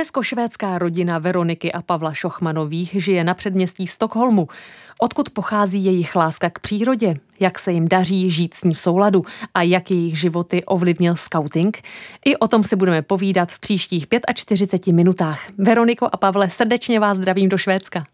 [0.00, 4.48] Česko-švédská rodina Veroniky a Pavla Šochmanových žije na předměstí Stockholmu.
[5.00, 9.24] Odkud pochází jejich láska k přírodě, jak se jim daří žít s ní v souladu
[9.54, 11.82] a jak jejich životy ovlivnil scouting?
[12.24, 15.40] I o tom si budeme povídat v příštích 45 minutách.
[15.58, 18.04] Veroniko a Pavle, srdečně vás zdravím do Švédska.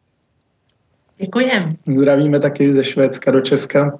[1.18, 1.72] Děkujeme.
[1.86, 3.98] Zdravíme taky ze Švédska do Česka.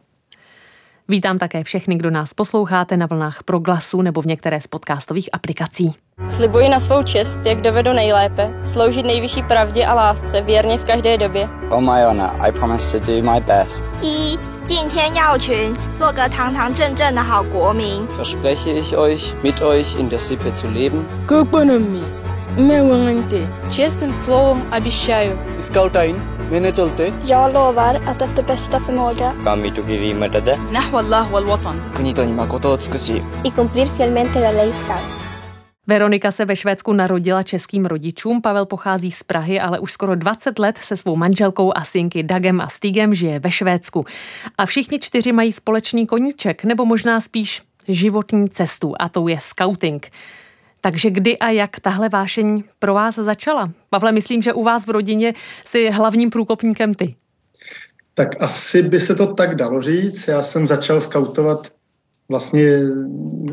[1.08, 5.92] Vítám také všechny, kdo nás posloucháte na vlnách Proglasu nebo v některé z podcastových aplikací.
[6.28, 11.18] Slibuji na svou čest, jak dovedu nejlépe, sloužit nejvyšší pravdě a lásce věrně v každé
[11.18, 11.48] době.
[11.70, 13.86] Oh my honor, I promise to do my best.
[14.02, 14.38] I...
[18.16, 21.06] Verspreche ich euch, mit euch in der Sippe zu leben.
[21.26, 22.02] Kokonami,
[22.56, 25.38] mewangante, честным словом обещаю.
[25.60, 26.16] Скаутайн,
[26.50, 27.12] мене чолте.
[27.24, 29.32] Jag lovar att efter bästa förmåga.
[29.44, 30.58] Kami tugiri matade.
[30.72, 31.80] Nahwa Allah wal watan.
[31.96, 33.22] Kunito ni makoto otsukushi.
[33.44, 35.25] Y cumplir fielmente la ley scout.
[35.86, 40.58] Veronika se ve Švédsku narodila českým rodičům, Pavel pochází z Prahy, ale už skoro 20
[40.58, 44.04] let se svou manželkou a synky Dagem a Stigem žije ve Švédsku.
[44.58, 50.10] A všichni čtyři mají společný koníček, nebo možná spíš životní cestu, a tou je scouting.
[50.80, 53.70] Takže kdy a jak tahle vášeň pro vás začala?
[53.90, 57.14] Pavle, myslím, že u vás v rodině si hlavním průkopníkem ty.
[58.14, 60.28] Tak asi by se to tak dalo říct.
[60.28, 61.70] Já jsem začal skautovat
[62.28, 62.80] vlastně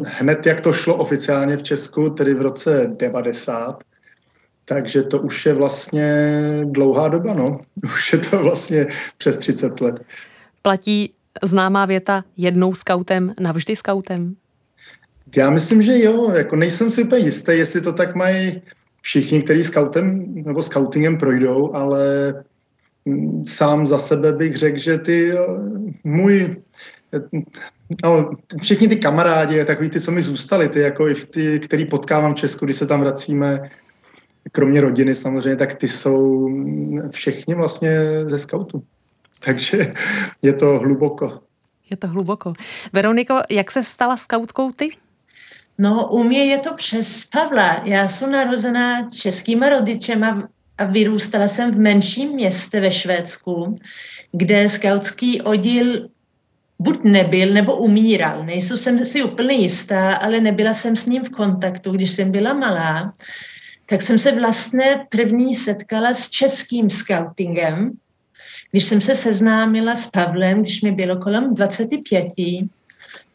[0.05, 3.83] hned, jak to šlo oficiálně v Česku, tedy v roce 90.
[4.65, 6.07] Takže to už je vlastně
[6.65, 7.59] dlouhá doba, no.
[7.83, 10.02] Už je to vlastně přes 30 let.
[10.61, 14.35] Platí známá věta jednou skautem, navždy skautem?
[15.35, 18.61] Já myslím, že jo, jako nejsem si úplně jistý, jestli to tak mají
[19.02, 22.33] všichni, kteří scoutem nebo scoutingem projdou, ale
[23.05, 25.37] mm, sám za sebe bych řekl, že ty eh,
[26.03, 26.55] můj
[28.04, 28.31] no,
[28.61, 32.37] všichni ty kamarádi, takový ty, co mi zůstali, ty, jako i ty, který potkávám v
[32.37, 33.70] Česku, když se tam vracíme,
[34.52, 36.49] kromě rodiny samozřejmě, tak ty jsou
[37.11, 38.83] všichni vlastně ze scoutu.
[39.45, 39.93] Takže
[40.42, 41.39] je to hluboko.
[41.89, 42.54] Je to hluboko.
[42.93, 44.89] Veroniko, jak se stala skautkou ty?
[45.77, 47.81] No, u mě je to přes Pavla.
[47.83, 53.75] Já jsem narozená českýma rodičema a vyrůstala jsem v menším městě ve Švédsku,
[54.31, 56.10] kde skautský oddíl
[56.83, 58.45] buď nebyl, nebo umíral.
[58.45, 62.54] Nejsou jsem si úplně jistá, ale nebyla jsem s ním v kontaktu, když jsem byla
[62.54, 63.14] malá.
[63.86, 67.92] Tak jsem se vlastně první setkala s českým scoutingem,
[68.72, 72.27] když jsem se seznámila s Pavlem, když mi bylo kolem 25.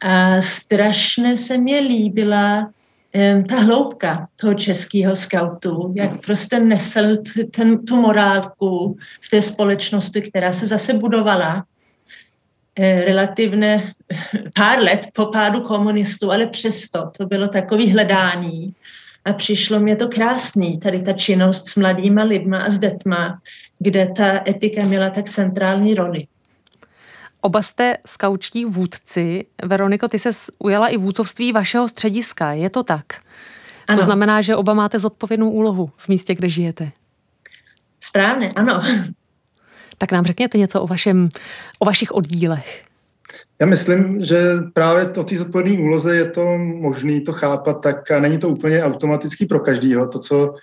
[0.00, 2.70] A strašně se mě líbila
[3.14, 7.16] um, ta hloubka toho českého skautu, jak prostě nesl
[7.54, 11.64] ten, tu morálku v té společnosti, která se zase budovala
[12.78, 13.92] relativně
[14.56, 18.74] pár let po pádu komunistů, ale přesto to bylo takový hledání.
[19.24, 23.40] A přišlo mě to krásný, tady ta činnost s mladýma lidma a s dětma,
[23.78, 26.26] kde ta etika měla tak centrální roli.
[27.40, 29.46] Oba jste skaučtí vůdci.
[29.64, 33.04] Veroniko, ty se ujala i vůdcovství vašeho střediska, je to tak?
[33.88, 33.98] Ano.
[33.98, 36.90] To znamená, že oba máte zodpovědnou úlohu v místě, kde žijete.
[38.00, 38.82] Správně, ano.
[39.98, 41.28] Tak nám řekněte něco o, vašem,
[41.78, 42.82] o vašich oddílech.
[43.60, 44.42] Já myslím, že
[44.72, 48.82] právě o té zodpovědné úloze je to možné to chápat, tak a není to úplně
[48.82, 50.08] automatický pro každýho.
[50.08, 50.54] To, co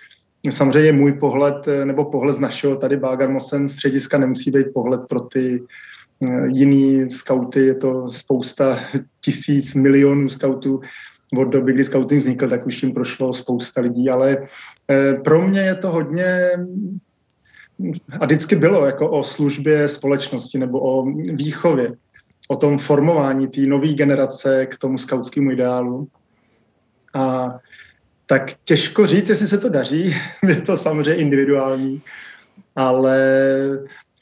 [0.50, 5.62] samozřejmě můj pohled, nebo pohled z našeho tady Bágarmosen střediska nemusí být pohled pro ty
[6.26, 8.80] eh, jiný skauty, je to spousta
[9.20, 10.80] tisíc, milionů skautů
[11.38, 14.38] od doby, kdy scouting vznikl, tak už tím prošlo spousta lidí, ale
[14.90, 16.50] eh, pro mě je to hodně
[18.20, 21.92] a vždycky bylo jako o službě společnosti nebo o výchově,
[22.48, 26.08] o tom formování té nové generace k tomu skautskému ideálu.
[27.14, 27.54] A
[28.26, 30.14] tak těžko říct, jestli se to daří,
[30.48, 32.02] je to samozřejmě individuální,
[32.76, 33.18] ale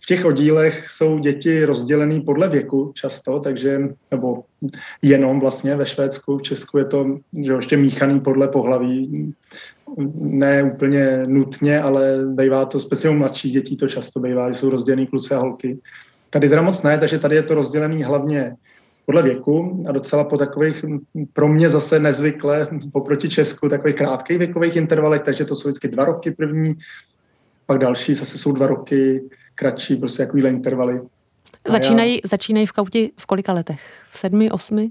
[0.05, 3.81] v těch oddílech jsou děti rozdělené podle věku často, takže,
[4.11, 4.45] nebo
[5.03, 9.35] jenom vlastně ve Švédsku, v Česku je to že ještě míchaný podle pohlaví,
[10.15, 15.35] ne úplně nutně, ale bývá to speciálně mladší dětí, to často bývá, jsou rozdělený kluci
[15.35, 15.79] a holky.
[16.31, 18.57] Tady teda moc ne, takže tady je to rozdělený hlavně
[19.07, 20.85] podle věku a docela po takových,
[21.33, 26.05] pro mě zase nezvykle, poproti Česku, takových krátkých věkových intervalech, takže to jsou vždycky dva
[26.05, 26.75] roky první,
[27.67, 29.23] pak další zase jsou dva roky
[29.55, 31.01] kratší, prostě takovýhle intervaly.
[31.69, 32.29] Začínají, já...
[32.29, 33.81] začínají v kauti v kolika letech?
[34.11, 34.91] V sedmi, osmi?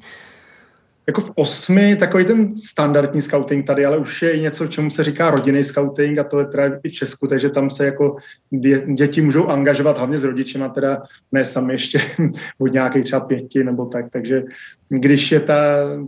[1.07, 5.03] Jako v osmi takový ten standardní scouting tady, ale už je i něco, čemu se
[5.03, 8.15] říká rodinný scouting a to je teda i v Česku, takže tam se jako
[8.49, 11.01] dě, děti můžou angažovat hlavně s rodičema, teda
[11.31, 12.01] ne sami ještě
[12.59, 14.43] od nějakých třeba pěti nebo tak, takže
[14.89, 15.55] když je ta,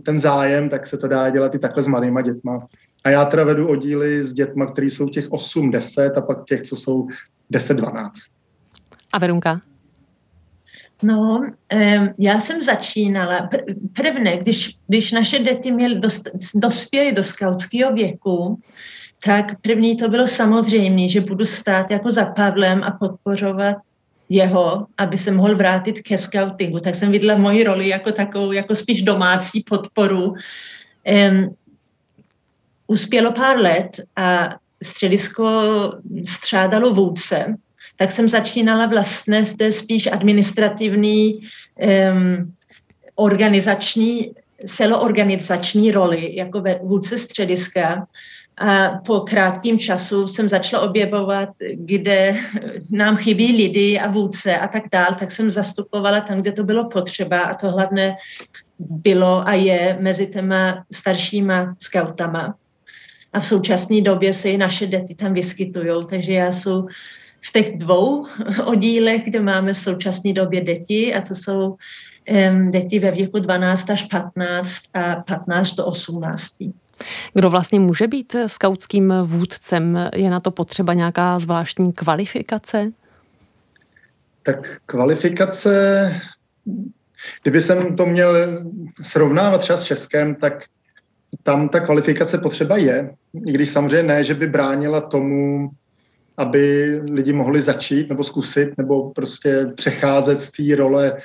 [0.04, 2.66] ten zájem, tak se to dá dělat i takhle s malýma dětma.
[3.04, 6.62] A já teda vedu oddíly s dětma, který jsou těch 8, 10 a pak těch,
[6.62, 7.08] co jsou
[7.50, 8.12] 10, 12.
[9.12, 9.60] A Verunka?
[11.02, 11.50] No,
[12.18, 13.50] já jsem začínala,
[13.92, 16.00] prvně, když, když naše děti měly
[16.54, 18.60] dospěly do skautského věku,
[19.24, 23.76] tak první to bylo samozřejmě, že budu stát jako za Pavlem a podporovat
[24.28, 26.80] jeho, aby se mohl vrátit ke scoutingu.
[26.80, 30.34] Tak jsem viděla moji roli jako takovou, jako spíš domácí podporu.
[31.30, 31.54] Um,
[32.86, 34.48] uspělo pár let a
[34.82, 35.62] středisko
[36.26, 37.56] střádalo vůdce
[37.96, 42.52] tak jsem začínala vlastně v té spíš administrativní um,
[43.14, 44.30] organizační,
[44.66, 48.06] celoorganizační roli jako vůdce střediska.
[48.58, 52.36] A po krátkém času jsem začala objevovat, kde
[52.90, 56.88] nám chybí lidi a vůdce a tak dál, tak jsem zastupovala tam, kde to bylo
[56.88, 58.16] potřeba a to hlavně
[58.78, 62.54] bylo a je mezi těma staršíma scoutama.
[63.32, 66.86] A v současné době se i naše děti tam vyskytují, takže já jsou
[67.48, 68.26] v těch dvou
[68.64, 71.76] oddílech, kde máme v současné době děti a to jsou
[72.50, 76.46] um, děti ve věku 12 až 15 a 15 do 18.
[77.34, 80.10] Kdo vlastně může být skautským vůdcem?
[80.14, 82.92] Je na to potřeba nějaká zvláštní kvalifikace?
[84.42, 86.14] Tak kvalifikace,
[87.42, 88.34] kdyby jsem to měl
[89.02, 90.64] srovnávat třeba s Českem, tak
[91.42, 93.14] tam ta kvalifikace potřeba je,
[93.46, 95.70] i když samozřejmě ne, že by bránila tomu,
[96.36, 101.16] aby lidi mohli začít nebo zkusit nebo prostě přecházet z té role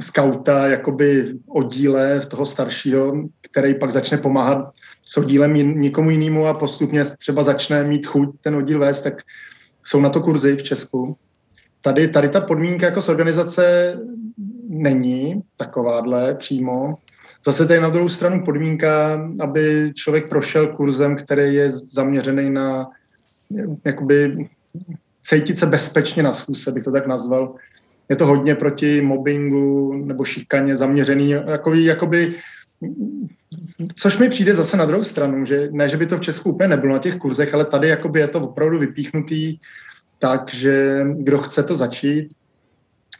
[0.00, 4.72] skauta jakoby oddíle toho staršího, který pak začne pomáhat
[5.04, 9.14] s oddílem jin, někomu jinému a postupně třeba začne mít chuť ten oddíl vést, tak
[9.84, 11.16] jsou na to kurzy v Česku.
[11.80, 13.94] Tady, tady ta podmínka jako z organizace
[14.68, 16.94] není takováhle přímo.
[17.46, 22.86] Zase tady na druhou stranu podmínka, aby člověk prošel kurzem, který je zaměřený na
[23.84, 24.48] jakoby
[25.22, 27.54] cítit se bezpečně na schůzce, bych to tak nazval.
[28.08, 32.34] Je to hodně proti mobbingu nebo šikaně zaměřený, jakoby, jakoby
[33.94, 36.68] což mi přijde zase na druhou stranu, že ne, že by to v Česku úplně
[36.68, 39.58] nebylo na těch kurzech, ale tady jakoby je to opravdu vypíchnutý
[40.18, 42.28] tak, že kdo chce to začít,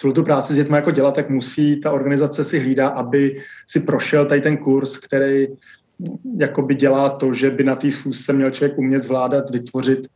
[0.01, 3.81] tuto tu práci s dětmi jako dělat, tak musí ta organizace si hlídá, aby si
[3.81, 5.47] prošel tady ten kurz, který
[6.39, 10.09] jakoby dělá to, že by na té schůzce měl člověk umět zvládat, vytvořit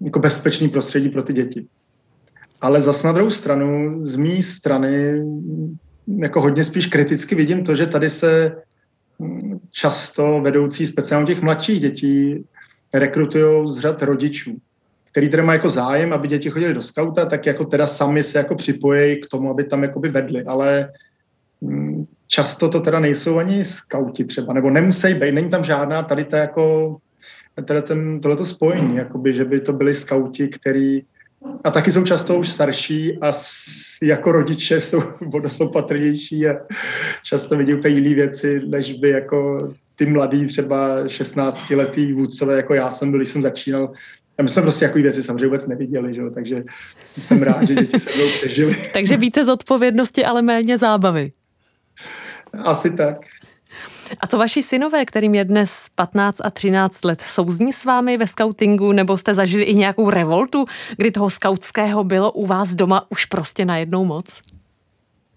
[0.00, 1.66] jako bezpečný prostředí pro ty děti.
[2.60, 5.24] Ale zas na druhou stranu, z mé strany,
[6.18, 8.56] jako hodně spíš kriticky vidím to, že tady se
[9.70, 12.44] často vedoucí, speciálně těch mladších dětí,
[12.94, 14.56] rekrutují z řad rodičů,
[15.10, 18.38] který teda má jako zájem, aby děti chodili do skauta, tak jako teda sami se
[18.38, 20.92] jako připojí k tomu, aby tam jakoby vedli, ale
[21.60, 26.24] mm, často to teda nejsou ani skauti třeba, nebo nemusí být, není tam žádná tady
[26.24, 26.96] ta jako,
[27.64, 31.02] teda ten, tohleto spojení, jakoby, že by to byli skauti, který
[31.64, 33.32] a taky jsou často už starší a
[34.02, 35.02] jako rodiče jsou
[35.42, 36.54] dost opatrnější a
[37.22, 39.58] často vidí úplně jiné věci, než by jako
[39.96, 43.92] ty mladí třeba 16-letý vůdcové, jako já jsem byl, když jsem začínal,
[44.38, 46.30] a my jsme prostě jako věci samozřejmě vůbec neviděli, že jo?
[46.30, 46.64] takže
[47.18, 48.82] jsem rád, že děti se mnou přežili.
[48.92, 51.32] takže více zodpovědnosti, ale méně zábavy.
[52.64, 53.16] Asi tak.
[54.20, 58.26] A co vaši synové, kterým je dnes 15 a 13 let, souzní s vámi ve
[58.26, 60.64] skautingu, nebo jste zažili i nějakou revoltu,
[60.96, 64.42] kdy toho skautského bylo u vás doma už prostě najednou moc?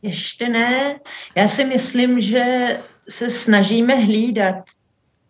[0.01, 0.99] Ještě ne.
[1.35, 2.77] Já si myslím, že
[3.09, 4.55] se snažíme hlídat,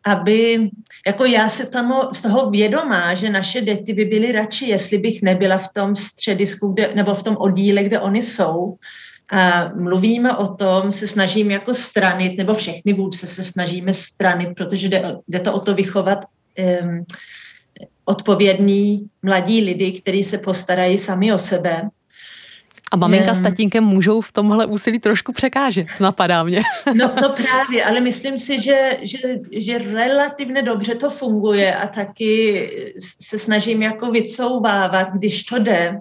[0.04, 0.70] aby,
[1.08, 5.22] jako já se tam z toho vědomá, že naše děti by byly radši, jestli bych
[5.22, 8.78] nebyla v tom středisku, kde, nebo v tom oddíle, kde oni jsou,
[9.76, 15.16] mluvíme o tom, se snažím jako stranit, nebo všechny vůdce se snažíme stranit, protože jde,
[15.28, 16.26] jde to o to vychovat
[16.82, 17.06] um,
[18.06, 21.90] odpovědní mladí lidi, kteří se postarají sami o sebe.
[22.92, 26.62] A maminka um, s tatínkem můžou v tomhle úsilí trošku překážet, napadá mě.
[26.94, 29.18] No, no právě, ale myslím si, že, že,
[29.52, 32.70] že relativně dobře to funguje a taky
[33.22, 36.00] se snažím jako vycouvávat, když to jde,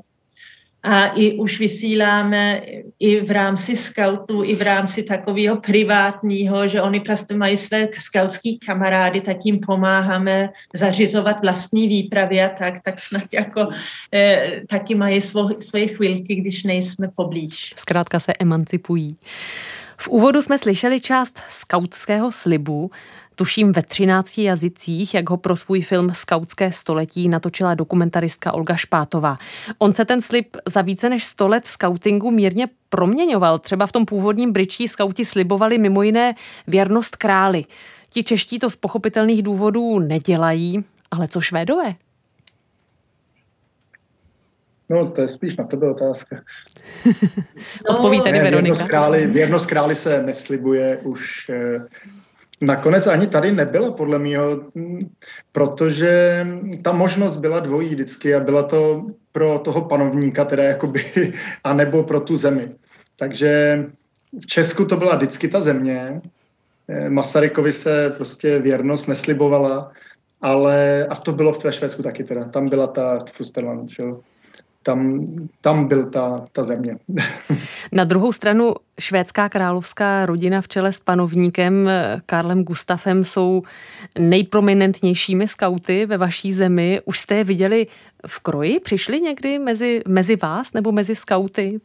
[0.83, 2.63] a i už vysíláme
[2.99, 8.59] i v rámci scoutů, i v rámci takového privátního, že oni prostě mají své skautský
[8.59, 13.69] kamarády, tak jim pomáháme zařizovat vlastní výpravy a tak, tak snad jako
[14.15, 17.75] eh, taky mají svo, svoje chvilky, když nejsme poblíž.
[17.77, 19.17] Zkrátka se emancipují.
[20.01, 22.91] V úvodu jsme slyšeli část skautského slibu,
[23.35, 29.39] tuším ve 13 jazycích, jak ho pro svůj film Skautské století natočila dokumentaristka Olga Špátová.
[29.79, 33.59] On se ten slib za více než 100 let skautingu mírně proměňoval.
[33.59, 36.35] Třeba v tom původním bryčí skauti slibovali mimo jiné
[36.67, 37.65] věrnost králi.
[38.11, 41.95] Ti čeští to z pochopitelných důvodů nedělají, ale co Švédové?
[44.89, 46.41] No, to je spíš na tebe otázka.
[47.91, 48.61] Odpoví tedy Veronika.
[48.61, 51.81] Věrnost králi, věrnost králi se neslibuje už eh,
[52.61, 54.61] Nakonec ani tady nebyla, podle mého,
[55.53, 56.47] protože
[56.83, 61.05] ta možnost byla dvojí vždycky a byla to pro toho panovníka, teda jakoby,
[61.65, 62.67] anebo pro tu zemi.
[63.17, 63.85] Takže
[64.41, 66.21] v Česku to byla vždycky ta země,
[66.89, 69.93] eh, Masarykovi se prostě věrnost neslibovala,
[70.41, 74.21] ale a to bylo v tvé Švédsku taky teda, tam byla ta Fusterland, že jo
[74.89, 75.27] tam,
[75.61, 76.97] tam byl ta, ta země.
[77.93, 83.63] Na druhou stranu švédská královská rodina v čele s panovníkem eh, Karlem Gustafem jsou
[84.19, 87.01] nejprominentnějšími skauty ve vaší zemi.
[87.05, 87.87] Už jste je viděli
[88.27, 88.81] v kroji?
[88.81, 91.81] Přišli někdy mezi, mezi vás nebo mezi skauty?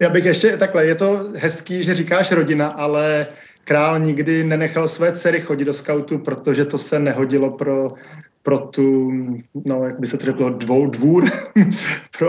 [0.00, 3.26] Já bych ještě takhle, je to hezký, že říkáš rodina, ale
[3.64, 7.94] král nikdy nenechal své dcery chodit do skautu, protože to se nehodilo pro
[8.46, 9.12] pro tu,
[9.64, 11.30] no, jak by se to řeklo, dvou, dvůr,
[12.18, 12.28] pro,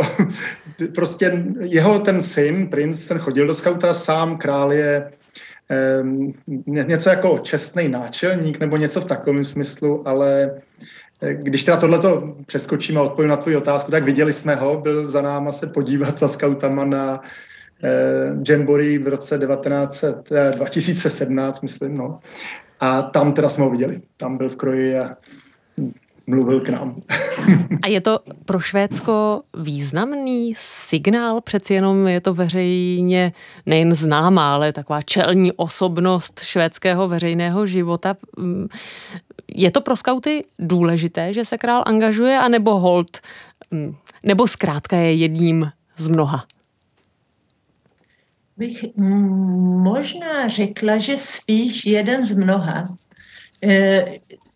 [0.96, 5.12] prostě jeho ten syn, princ, ten chodil do skauta, sám král je
[6.02, 6.34] um,
[6.66, 10.52] něco jako čestný náčelník nebo něco v takovém smyslu, ale
[11.22, 15.08] eh, když teda tohleto přeskočím a odpovím na tvou otázku, tak viděli jsme ho, byl
[15.08, 17.22] za náma se podívat za skautama na
[17.84, 22.20] eh, Jamboree v roce 19, eh, 2017, myslím, no.
[22.80, 24.02] A tam teda jsme ho viděli.
[24.18, 25.18] Tam byl v kroji a
[26.28, 27.00] mluvil k nám.
[27.82, 31.42] A je to pro Švédsko významný signál?
[31.42, 33.34] Přeci jenom je to veřejně
[33.66, 38.16] nejen známá, ale taková čelní osobnost švédského veřejného života.
[39.56, 43.18] Je to pro skauty důležité, že se král angažuje, anebo hold,
[44.24, 46.46] nebo zkrátka je jedním z mnoha?
[48.58, 48.86] Bych
[49.84, 52.98] možná řekla, že spíš jeden z mnoha.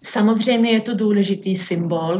[0.04, 2.18] Samozřejmě je to důležitý symbol.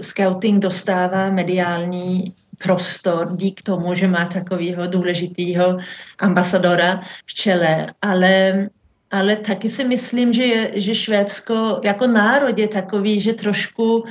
[0.00, 5.78] Scouting dostává mediální prostor dík tomu, že má takového důležitého
[6.18, 8.68] ambasadora v čele, ale,
[9.10, 14.04] ale taky si myslím, že, je, že Švédsko jako národ je takový, že trošku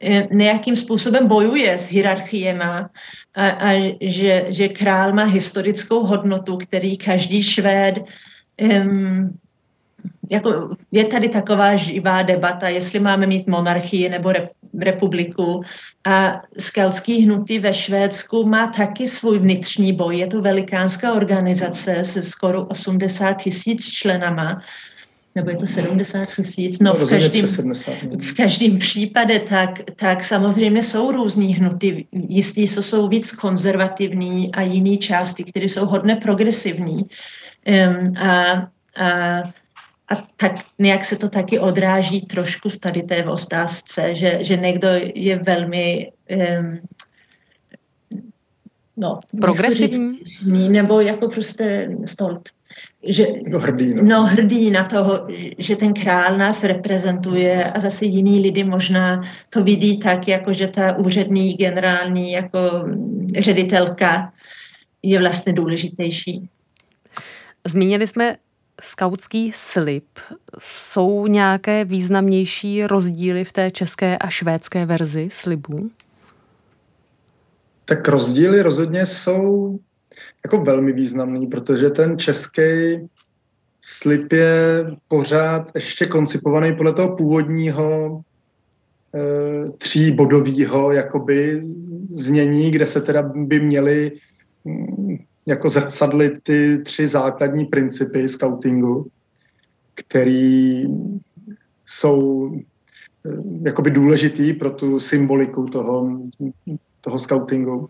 [0.00, 2.90] eh, nějakým způsobem bojuje s hierarchiema
[3.34, 7.94] a, a že, že král má historickou hodnotu, který každý Švéd
[8.60, 9.38] um,
[10.30, 14.32] jako je tady taková živá debata, jestli máme mít monarchii nebo
[14.78, 15.62] republiku.
[16.04, 20.18] A skautský hnutí ve Švédsku má taky svůj vnitřní boj.
[20.18, 24.62] Je to velikánská organizace se skoro 80 tisíc členama
[25.36, 27.46] nebo je to 70 tisíc, no, v každém,
[28.20, 34.98] v každém případě tak, tak samozřejmě jsou různý hnutí, jistý jsou víc konzervativní a jiný
[34.98, 37.04] části, které jsou hodně progresivní.
[37.66, 39.42] Um, a, a
[40.08, 44.88] a tak nějak se to taky odráží trošku v tady té otázce, že, že někdo
[45.14, 46.12] je velmi
[46.60, 46.78] um,
[48.96, 52.48] no, progresivní nebo jako prostě stolt.
[53.08, 53.94] Že, jako hrdý.
[53.94, 54.02] No.
[54.02, 55.26] no hrdý na toho,
[55.58, 59.18] že ten král nás reprezentuje a zase jiný lidi možná
[59.50, 62.58] to vidí tak, jako že ta úřední generální jako
[63.38, 64.32] ředitelka
[65.02, 66.48] je vlastně důležitější.
[67.66, 68.36] Zmínili jsme
[68.80, 70.06] skautský slib.
[70.58, 75.90] Jsou nějaké významnější rozdíly v té české a švédské verzi slibu?
[77.84, 79.78] Tak rozdíly rozhodně jsou
[80.44, 82.62] jako velmi významný, protože ten český
[83.80, 88.20] slib je pořád ještě koncipovaný podle toho původního
[89.14, 91.62] e, tříbodového jakoby
[92.08, 94.12] znění, kde se teda by měly
[95.46, 99.06] jako zrcadlit ty tři základní principy scoutingu,
[99.94, 100.84] který
[101.86, 103.30] jsou eh,
[103.62, 106.10] jakoby důležitý pro tu symboliku toho,
[107.00, 107.88] toho scoutingu.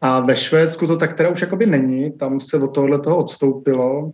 [0.00, 4.12] A ve Švédsku to tak teda už jakoby není, tam se od tohohle toho odstoupilo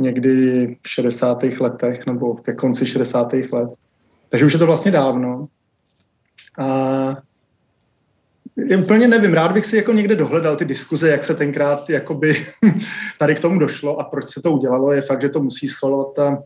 [0.00, 1.42] někdy v 60.
[1.60, 3.32] letech nebo ke konci 60.
[3.32, 3.70] let.
[4.28, 5.48] Takže už je to vlastně dávno.
[6.58, 7.16] A
[8.78, 12.46] úplně nevím, rád bych si jako někde dohledal ty diskuze, jak se tenkrát jakoby
[13.18, 14.92] tady k tomu došlo a proč se to udělalo.
[14.92, 16.42] Je fakt, že to musí schvalovat ta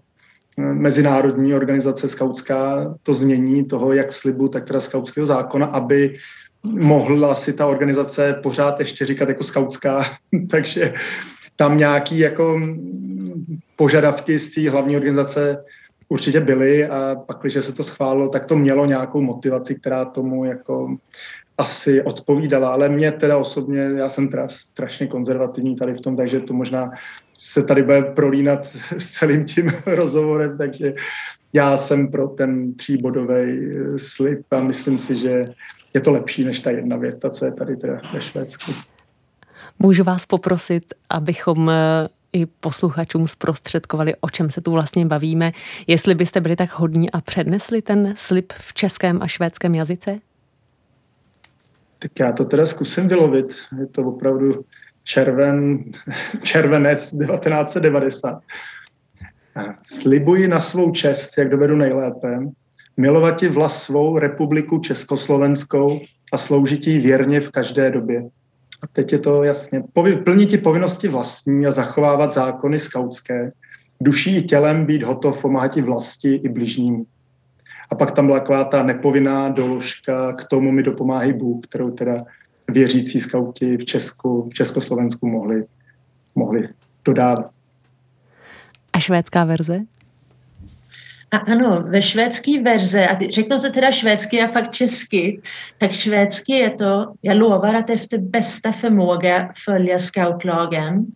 [0.59, 6.17] eh, mezinárodní organizace skautská, to znění toho, jak slibu, tak teda skautského zákona, aby
[6.63, 10.05] mohla si ta organizace pořád ještě říkat jako skautská,
[10.51, 10.95] takže
[11.57, 12.61] tam nějaký jako
[13.77, 15.65] požadavky z té hlavní organizace
[16.09, 20.45] určitě byly a pak, když se to schválilo, tak to mělo nějakou motivaci, která tomu
[20.45, 20.97] jako
[21.59, 26.41] asi odpovídala, ale mě teda osobně, já jsem teda strašně konzervativní tady v tom, takže
[26.41, 26.91] to možná
[27.39, 28.67] se tady bude prolínat
[28.99, 30.95] s celým tím rozhovorem, takže
[31.53, 35.43] já jsem pro ten tříbodový slib a myslím si, že
[35.95, 38.73] je to lepší než ta jedna věta, co je tady teda ve Švédsku.
[39.79, 45.53] Můžu vás poprosit, abychom eh, i posluchačům zprostředkovali, o čem se tu vlastně bavíme.
[45.87, 50.17] Jestli byste byli tak hodní a přednesli ten slib v českém a švédském jazyce?
[52.07, 53.47] Tak já to teda zkusím vylovit.
[53.81, 54.65] Je to opravdu
[55.05, 55.79] červen,
[56.43, 58.43] červenec 1990.
[59.83, 62.39] Slibuji na svou čest, jak dovedu nejlépe,
[62.97, 66.01] milovati vlast svou republiku Československou
[66.33, 68.23] a sloužit jí věrně v každé době.
[68.83, 69.83] A teď je to jasně.
[70.25, 73.53] Plnit ti povinnosti vlastní a zachovávat zákony skautské,
[74.01, 77.05] duší i tělem být hotov pomáhat ti vlasti i bližním.
[77.91, 82.25] A pak tam byla taková ta nepovinná doložka, k tomu mi dopomáhají Bůh, kterou teda
[82.69, 85.65] věřící skauti v Česku, v Československu mohli,
[86.35, 86.69] mohli
[87.05, 87.51] dodávat.
[88.93, 89.81] A švédská verze?
[91.31, 95.41] A ano, ve švédské verze, a řeknu to teda švédsky a fakt česky,
[95.79, 101.07] tak švédsky je to, jag lovar att efter bästa förmåga följa scoutlagen,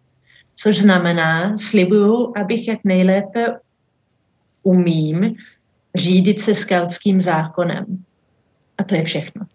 [0.54, 3.58] což znamená, slibuju, abych jak nejlépe
[4.62, 5.36] umím
[5.94, 7.84] řídit se skautským zákonem.
[8.78, 9.46] A to je všechno.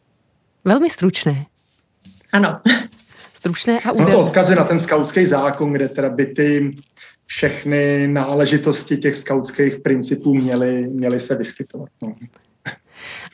[0.66, 1.46] Velmi stručné.
[2.32, 2.56] Ano.
[3.34, 4.12] Stručné a úderné.
[4.12, 6.78] No to odkazuje na ten skautský zákon, kde teda byty
[7.26, 11.90] všechny náležitosti těch skautských principů měly, měly se vyskytovat.
[12.02, 12.16] No.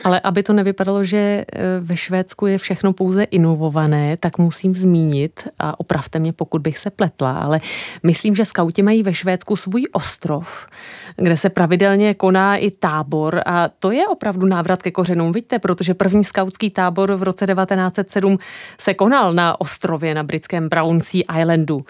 [0.04, 1.46] Ale aby to nevypadalo, že e,
[1.80, 6.90] ve Švédsku je všechno pouze inovované, tak musím zmínit, a opravte mě, pokud bych se
[6.90, 7.60] pletla, ale
[8.04, 10.68] myslím, že skauti mají ve Švédsku svůj ostrov,
[11.16, 15.94] kde se pravidelně koná i tábor a to je opravdu návrat ke kořenům, vidíte, protože
[15.94, 18.38] první skautský tábor v roce 1907
[18.80, 21.86] se konal na ostrově na britském Brownsea Islandu.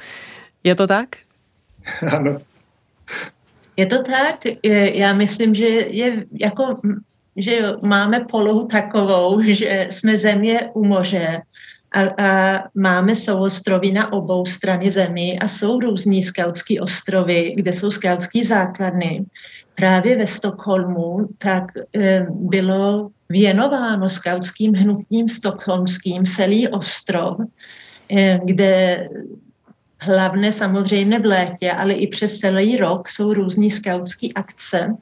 [0.63, 1.09] Je to tak?
[2.11, 2.37] Ano.
[3.77, 4.39] Je to tak?
[4.93, 6.81] Já myslím, že je jako
[7.37, 11.41] že máme polohu takovou, že jsme země u moře
[11.91, 17.91] a, a máme souostroví na obou strany zemi a jsou různí skautský ostrovy, kde jsou
[17.91, 19.25] skautský základny.
[19.75, 21.63] Právě ve Stockholmu tak
[21.95, 27.37] e, bylo věnováno skautským hnutím stokholmským celý ostrov,
[28.09, 29.09] e, kde
[29.99, 34.95] hlavně samozřejmě v létě, ale i přes celý rok jsou různí skautské akce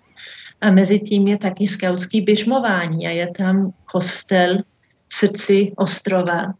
[0.61, 4.57] a mezi tím je taky skautský běžmování a je tam kostel
[5.07, 6.53] v srdci ostrova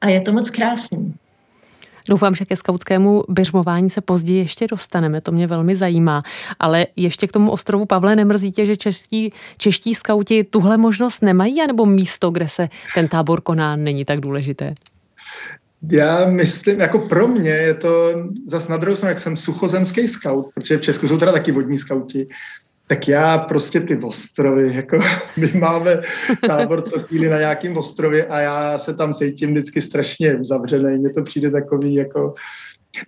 [0.00, 1.14] a je to moc krásný.
[2.08, 6.20] Doufám, že ke skautskému běžmování se později ještě dostaneme, to mě velmi zajímá.
[6.58, 11.62] Ale ještě k tomu ostrovu Pavle nemrzí tě, že čeští, čeští skauti tuhle možnost nemají,
[11.62, 14.74] anebo místo, kde se ten tábor koná, není tak důležité?
[15.90, 18.14] Já myslím, jako pro mě je to
[18.46, 21.78] zas na druhou stranu, jak jsem suchozemský scout, protože v Česku jsou teda taky vodní
[21.78, 22.28] skauti,
[22.88, 24.98] tak já prostě ty ostrovy, jako
[25.36, 26.00] my máme
[26.46, 31.10] tábor co chvíli na nějakém ostrově a já se tam cítím vždycky strašně uzavřený, mně
[31.10, 32.34] to přijde takový jako,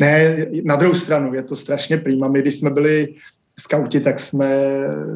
[0.01, 2.29] ne, na druhou stranu je to strašně prýma.
[2.29, 3.09] My, když jsme byli
[3.61, 4.51] skauti, tak jsme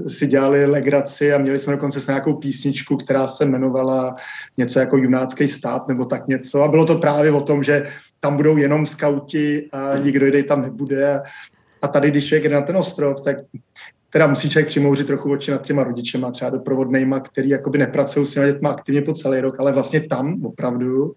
[0.08, 4.16] si dělali legraci a měli jsme dokonce s nějakou písničku, která se jmenovala
[4.56, 6.62] něco jako Junácký stát nebo tak něco.
[6.62, 7.82] A bylo to právě o tom, že
[8.20, 11.20] tam budou jenom skauti a nikdo jiný tam nebude.
[11.82, 13.36] A tady, když člověk jde na ten ostrov, tak
[14.14, 18.32] teda musí člověk přimouřit trochu oči nad těma rodičema, třeba doprovodnejma, který jakoby nepracují s
[18.32, 21.14] těma dětma aktivně po celý rok, ale vlastně tam opravdu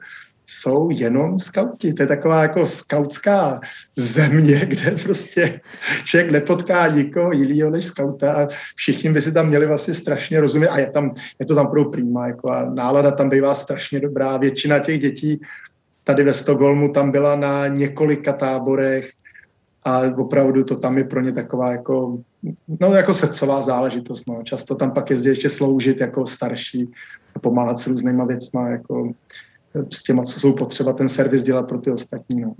[0.47, 1.93] jsou jenom skauti.
[1.93, 3.59] To je taková jako skautská
[3.95, 5.61] země, kde prostě
[6.05, 10.69] člověk nepotká nikoho jiného než skauta a všichni by si tam měli vlastně strašně rozumět
[10.69, 14.37] a je, tam, je to tam pro prýma, jako a nálada tam bývá strašně dobrá.
[14.37, 15.41] Většina těch dětí
[16.03, 19.09] tady ve Stockholmu tam byla na několika táborech
[19.83, 22.17] a opravdu to tam je pro ně taková jako,
[22.79, 24.27] no jako srdcová záležitost.
[24.27, 24.43] No.
[24.43, 26.91] Často tam pak jezdí ještě sloužit jako starší
[27.41, 29.13] pomáhat s různýma věcma, jako
[29.93, 32.41] s těma, co jsou potřeba ten servis dělat pro ty ostatní.
[32.41, 32.55] No.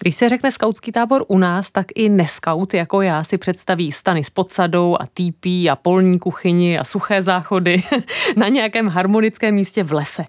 [0.00, 4.24] Když se řekne skautský tábor u nás, tak i neskaut jako já si představí stany
[4.24, 7.82] s podsadou a týpí a polní kuchyni a suché záchody
[8.36, 10.24] na nějakém harmonickém místě v lese.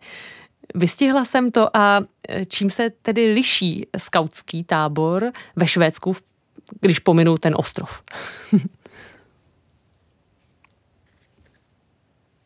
[0.76, 6.14] Vystihla jsem to a e, čím se tedy liší skautský tábor ve Švédsku,
[6.82, 8.02] když pominu ten ostrov?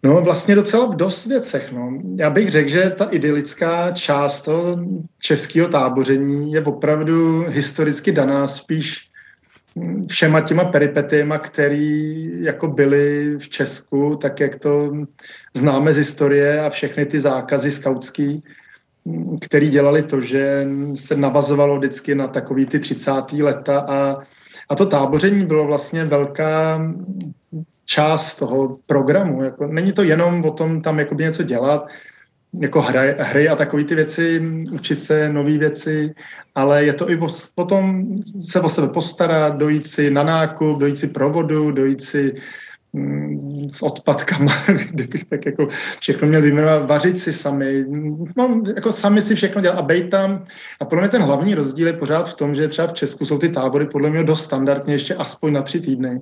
[0.06, 1.72] No vlastně docela v dost věcech.
[1.72, 2.02] No.
[2.16, 4.78] Já bych řekl, že ta idylická část toho
[5.20, 9.10] českého táboření je opravdu historicky daná spíš
[10.08, 14.92] všema těma peripetiema, který jako byly v Česku, tak jak to
[15.54, 18.44] známe z historie a všechny ty zákazy skautský,
[19.42, 23.12] který dělali to, že se navazovalo vždycky na takový ty 30.
[23.42, 24.18] leta a,
[24.70, 26.82] a to táboření bylo vlastně velká
[27.86, 29.44] část toho programu.
[29.44, 31.88] Jako, není to jenom o tom tam jakoby něco dělat,
[32.60, 34.42] jako hry, hry a takové ty věci,
[34.72, 36.16] učit se nové věci,
[36.56, 38.06] ale je to i o, potom
[38.42, 42.34] se o sebe postarat, dojít si na nákup, dojít si provodu, dojít si
[43.70, 44.54] s odpadkama,
[44.92, 45.68] kdybych tak jako
[46.00, 47.86] všechno měl vyjmenovat, vařit si sami,
[48.38, 50.46] no, jako sami si všechno dělat a bejt tam.
[50.80, 53.38] A podle mě ten hlavní rozdíl je pořád v tom, že třeba v Česku jsou
[53.38, 56.22] ty tábory podle mě dost standardně ještě aspoň na tři týdny.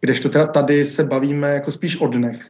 [0.00, 2.46] Kdežto teda tady se bavíme jako spíš o dnech.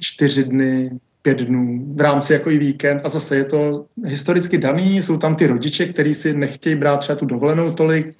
[0.00, 0.90] Čtyři dny,
[1.22, 5.36] pět dnů v rámci jako i víkend a zase je to historicky daný, jsou tam
[5.36, 8.16] ty rodiče, kteří si nechtějí brát třeba tu dovolenou tolik,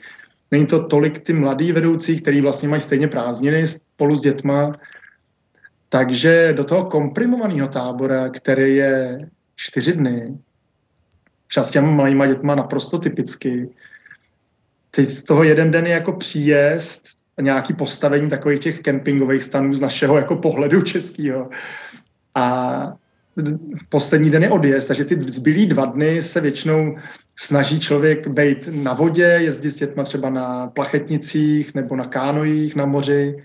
[0.50, 4.72] není to tolik ty mladí vedoucí, kteří vlastně mají stejně prázdniny spolu s dětma,
[5.88, 10.38] takže do toho komprimovaného tábora, který je čtyři dny,
[11.46, 13.68] třeba s těma malýma dětma naprosto typicky,
[14.90, 17.02] teď z toho jeden den je jako příjezd,
[17.40, 21.50] nějaký postavení takových těch kempingových stanů z našeho jako pohledu českého.
[22.34, 22.92] A
[23.88, 26.96] poslední den je odjezd, takže ty zbylý dva dny se většinou
[27.40, 32.86] snaží člověk být na vodě, jezdit s dětma třeba na plachetnicích nebo na kánojích na
[32.86, 33.42] moři.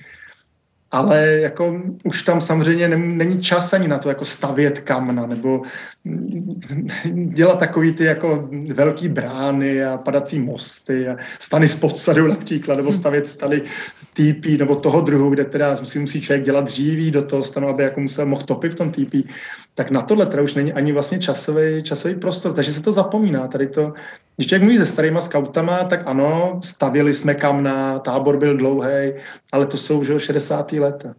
[0.91, 5.61] Ale jako už tam samozřejmě není čas ani na to jako stavět kamna nebo
[7.25, 12.93] dělat takový ty jako velký brány a padací mosty a stany z podsadu například, nebo
[12.93, 13.61] stavět stany
[14.13, 17.83] TP nebo toho druhu, kde teda si musí člověk dělat dříví do toho stanu, aby
[17.83, 19.15] jako musel mohl topit v tom TP,
[19.75, 23.47] tak na tohle teda už není ani vlastně časový, časový prostor, takže se to zapomíná.
[23.47, 23.93] Tady to,
[24.35, 29.13] když člověk mluví se starýma skautama, tak ano, stavili jsme kamna, tábor byl dlouhý,
[29.51, 30.71] ale to jsou už 60.
[30.71, 31.13] leta.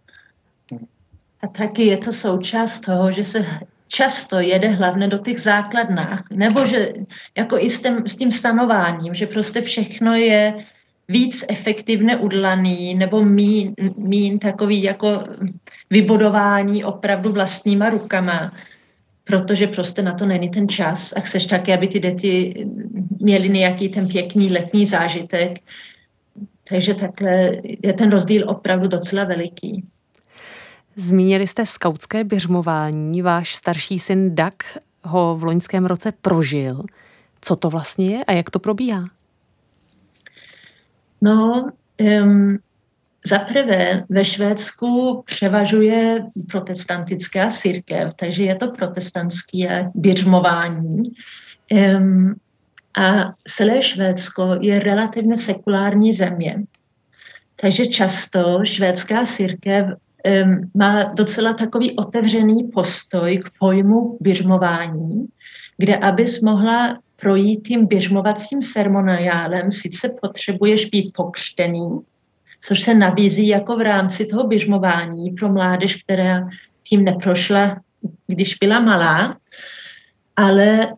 [1.43, 3.45] A taky je to součást toho, že se
[3.87, 6.93] často jede hlavně do těch základnách, nebo že
[7.37, 10.53] jako i s tím, s tím stanováním, že prostě všechno je
[11.07, 15.23] víc efektivně udlaný nebo mín, mín takový jako
[15.89, 18.53] vybudování opravdu vlastníma rukama,
[19.23, 22.65] protože prostě na to není ten čas a chceš taky, aby ty děti
[23.19, 25.59] měly nějaký ten pěkný letní zážitek.
[26.69, 27.51] Takže takhle
[27.83, 29.83] je ten rozdíl opravdu docela veliký.
[30.99, 33.21] Zmínili jste skautské běžmování.
[33.21, 36.83] Váš starší syn Dak ho v loňském roce prožil.
[37.41, 39.05] Co to vlastně je a jak to probíhá?
[41.21, 41.71] No,
[42.21, 42.57] um,
[43.25, 51.03] za prvé ve Švédsku převažuje protestantická církev, takže je to protestantské běžmování.
[51.71, 52.35] Um,
[52.97, 56.63] a celé Švédsko je relativně sekulární země.
[57.55, 59.87] Takže často švédská církev
[60.75, 65.27] má docela takový otevřený postoj k pojmu běžmování,
[65.77, 71.99] kde abys mohla projít tím běžmovacím sermoniálem, sice potřebuješ být pokřtený,
[72.61, 76.47] což se nabízí jako v rámci toho běžmování pro mládež, která
[76.83, 77.77] tím neprošla,
[78.27, 79.37] když byla malá,
[80.35, 80.93] ale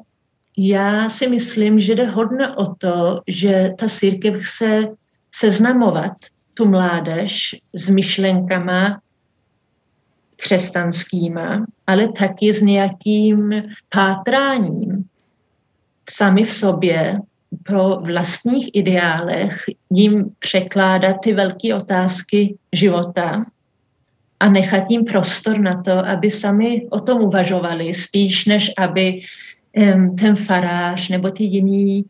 [0.57, 4.87] já si myslím, že jde hodně o to, že ta církev chce
[5.35, 6.13] seznamovat
[6.53, 9.01] tu mládež s myšlenkama
[10.39, 15.05] křesťanskýma, ale taky s nějakým pátráním
[16.09, 17.19] sami v sobě
[17.63, 23.45] pro vlastních ideálech jim překládat ty velké otázky života
[24.39, 29.19] a nechat jim prostor na to, aby sami o tom uvažovali, spíš než aby
[30.19, 32.05] ten farář nebo ty jiní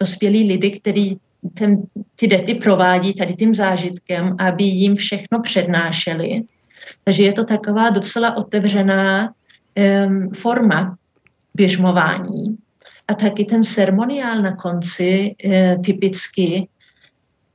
[0.00, 1.16] dospělí lidi, který
[1.54, 1.82] ten,
[2.16, 6.42] ty dety provádí tady tím zážitkem, aby jim všechno přednášeli.
[7.04, 9.32] Takže je to taková docela otevřená
[9.76, 10.96] um, forma
[11.54, 12.56] běžmování.
[13.08, 16.68] A taky ten ceremoniál na konci e, typicky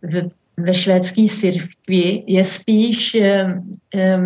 [0.01, 3.57] v, ve švédské církvi je spíš e,
[3.95, 4.19] e,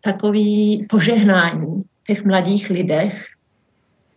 [0.00, 3.24] takový požehnání těch mladých lidech,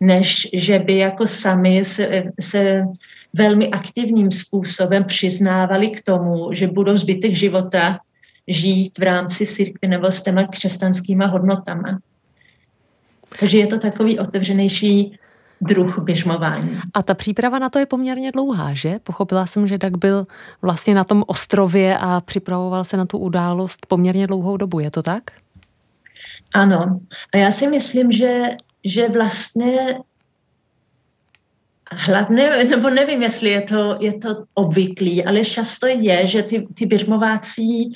[0.00, 2.84] než že by jako sami se, se
[3.32, 7.98] velmi aktivním způsobem přiznávali k tomu, že budou zbytek života
[8.48, 11.98] žít v rámci církve nebo s těma křesťanskýma hodnotama.
[13.40, 15.18] Takže je to takový otevřenější
[15.60, 16.80] druh běžmování.
[16.94, 18.98] A ta příprava na to je poměrně dlouhá, že?
[19.02, 20.26] Pochopila jsem, že tak byl
[20.62, 25.02] vlastně na tom ostrově a připravoval se na tu událost poměrně dlouhou dobu, je to
[25.02, 25.22] tak?
[26.54, 27.00] Ano.
[27.34, 28.42] A já si myslím, že,
[28.84, 29.98] že vlastně
[31.92, 36.86] hlavně, nebo nevím, jestli je to, je to obvyklý, ale často je, že ty, ty
[36.86, 37.92] běžmovací um,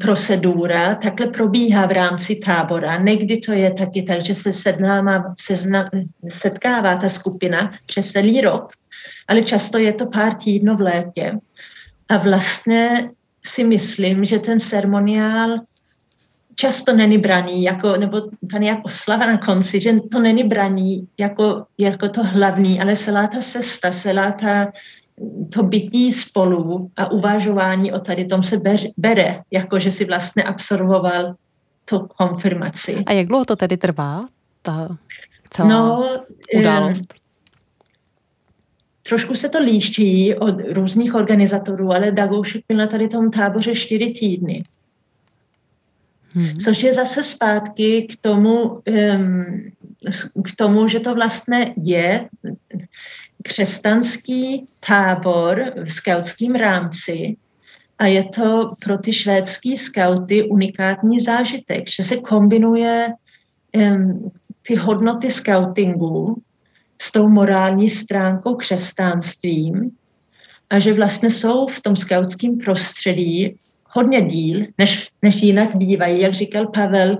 [0.00, 2.96] procedura takhle probíhá v rámci tábora.
[2.96, 5.90] Někdy to je taky tak, že se sednáma, sezna,
[6.28, 8.72] setkává ta skupina přes celý rok,
[9.28, 11.38] ale často je to pár týdnů v létě.
[12.08, 13.10] A vlastně
[13.46, 15.56] si myslím, že ten ceremoniál
[16.54, 21.64] často není braný, jako, nebo ta nějak oslava na konci, že to není braný jako,
[21.78, 24.72] jako to hlavní, ale celá ta cesta, celá ta
[25.52, 30.42] to bytí spolu a uvažování o tady tom se ber, bere, jako že si vlastně
[30.42, 31.34] absorboval
[31.84, 33.02] tu konfirmaci.
[33.06, 34.26] A jak dlouho to tedy trvá,
[34.62, 34.96] ta
[35.50, 36.10] celá no,
[36.58, 37.14] událost?
[39.02, 44.10] Trošku se to líští od různých organizátorů, ale Dagoušek byl na tady tom táboře čtyři
[44.10, 44.62] týdny.
[46.34, 46.56] Hmm.
[46.56, 49.44] Což je zase zpátky k tomu, um,
[50.44, 52.28] k tomu, že to vlastně je
[53.44, 57.36] křesťanský tábor v skautském rámci
[57.98, 63.08] a je to pro ty švédský skauty unikátní zážitek, že se kombinuje
[63.76, 64.32] um,
[64.66, 66.42] ty hodnoty skautingu
[67.02, 69.90] s tou morální stránkou křesťanstvím
[70.70, 73.58] a že vlastně jsou v tom skautském prostředí
[73.90, 77.18] hodně díl, než, než jinak bývají, jak říkal Pavel,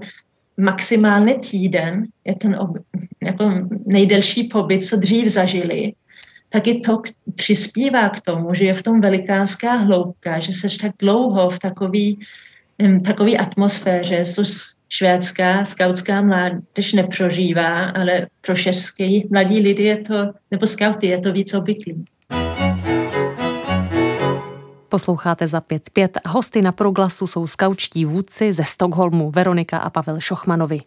[0.56, 2.70] maximálně týden, je ten ob,
[3.26, 3.50] jako
[3.86, 5.92] nejdelší pobyt, co dřív zažili,
[6.54, 7.02] taky to
[7.34, 12.18] přispívá k tomu, že je v tom velikánská hloubka, že seš tak dlouho v takový,
[13.04, 14.42] takový atmosféře, co
[14.88, 20.14] švédská skautská mládež neprožívá, ale pro český mladí lidi je to,
[20.50, 22.04] nebo skauty je to víc obvyklý.
[24.88, 30.20] Posloucháte za 5.5 a hosty na proglasu jsou skaučtí vůdci ze Stockholmu Veronika a Pavel
[30.20, 30.78] Šochmanovi.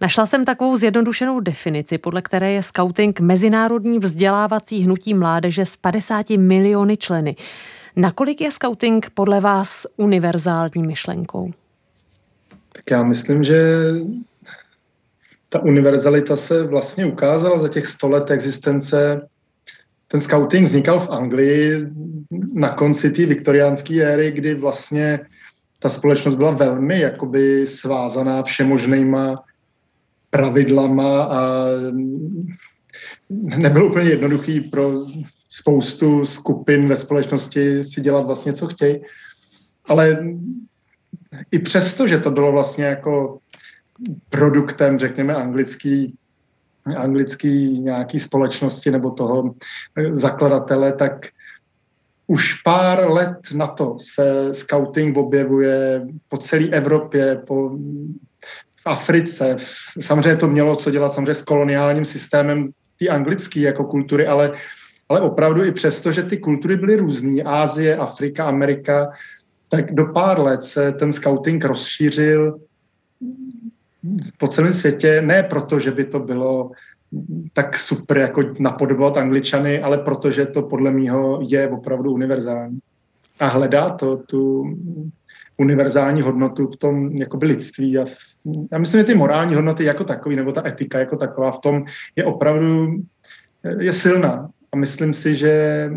[0.00, 6.30] Našla jsem takovou zjednodušenou definici, podle které je scouting mezinárodní vzdělávací hnutí mládeže s 50
[6.30, 7.36] miliony členy.
[7.96, 11.50] Nakolik je scouting podle vás univerzální myšlenkou?
[12.72, 13.90] Tak já myslím, že
[15.48, 19.28] ta univerzalita se vlastně ukázala za těch 100 let existence
[20.08, 21.86] ten scouting vznikal v Anglii
[22.52, 25.20] na konci té viktoriánské éry, kdy vlastně
[25.78, 29.44] ta společnost byla velmi jakoby svázaná všemožnýma
[30.30, 31.64] pravidlama a
[33.30, 34.92] nebylo úplně jednoduchý pro
[35.48, 39.00] spoustu skupin ve společnosti si dělat vlastně, co chtějí.
[39.84, 40.26] Ale
[41.50, 43.38] i přesto, že to bylo vlastně jako
[44.30, 46.14] produktem, řekněme, anglický
[46.96, 49.54] anglický nějaký společnosti nebo toho
[50.12, 51.26] zakladatele, tak
[52.26, 57.78] už pár let na to se scouting objevuje po celé Evropě, po,
[58.88, 59.56] Africe.
[60.00, 64.52] Samozřejmě to mělo co dělat samozřejmě s koloniálním systémem ty anglické jako kultury, ale,
[65.08, 69.10] ale opravdu i přesto, že ty kultury byly různé, Ázie, Afrika, Amerika,
[69.68, 72.58] tak do pár let se ten scouting rozšířil
[74.38, 76.70] po celém světě, ne proto, že by to bylo
[77.52, 82.78] tak super jako napodobovat angličany, ale protože to podle mého je opravdu univerzální.
[83.40, 84.64] A hledá to tu
[85.58, 88.16] univerzální hodnotu v tom jakoby lidství a v,
[88.72, 91.84] já myslím, že ty morální hodnoty jako takový, nebo ta etika jako taková v tom
[92.16, 92.96] je opravdu
[93.78, 94.50] je silná.
[94.72, 95.90] A myslím si, že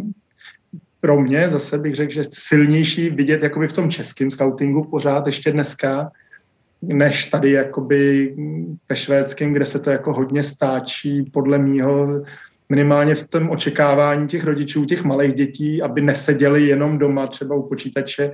[1.00, 5.52] pro mě zase bych řekl, že silnější vidět jakoby v tom českém scoutingu pořád ještě
[5.52, 6.12] dneska,
[6.82, 8.36] než tady jakoby
[8.89, 12.24] ve švédském, kde se to jako hodně stáčí podle mýho
[12.69, 17.69] minimálně v tom očekávání těch rodičů, těch malých dětí, aby neseděli jenom doma třeba u
[17.69, 18.32] počítače,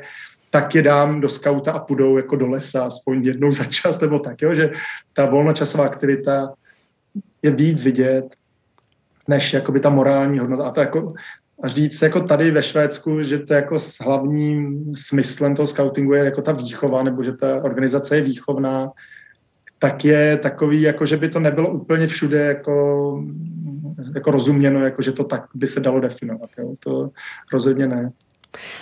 [0.49, 4.19] tak je dám do skauta a půjdou jako do lesa aspoň jednou za čas nebo
[4.19, 4.55] tak, jo?
[4.55, 4.71] že
[5.13, 6.53] ta volnočasová aktivita
[7.41, 8.35] je víc vidět,
[9.27, 10.63] než jakoby ta morální hodnota.
[10.63, 11.07] A to jako
[11.63, 16.25] a říct jako tady ve Švédsku, že to jako s hlavním smyslem toho scoutingu je
[16.25, 18.91] jako ta výchova, nebo že ta organizace je výchovná,
[19.79, 23.23] tak je takový, jako že by to nebylo úplně všude jako,
[24.15, 26.49] jako rozuměno, jako že to tak by se dalo definovat.
[26.57, 26.73] Jo?
[26.79, 27.09] To
[27.53, 28.11] rozhodně ne.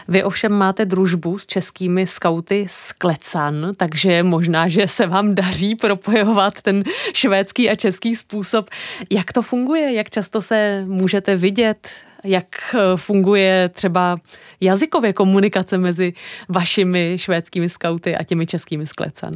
[0.08, 5.75] Vy ovšem máte družbu s českými skauty z Klecan, takže možná, že se vám daří
[5.75, 8.69] propojovat ten švédský a český způsob.
[9.12, 9.93] Jak to funguje?
[9.93, 11.89] Jak často se můžete vidět?
[12.23, 14.17] Jak eh, funguje třeba
[14.62, 16.13] jazykově komunikace mezi
[16.49, 19.34] vašimi švédskými skauty a těmi českými z Klecan?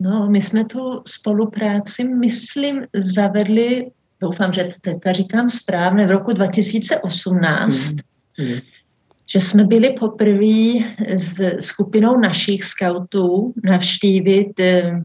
[0.00, 7.90] No, my jsme tu spolupráci, myslím, zavedli, doufám, že teďka říkám správně, v roku 2018,
[7.90, 7.98] mm.
[9.26, 15.02] Že jsme byli poprvé s skupinou našich skautů navštívit eh,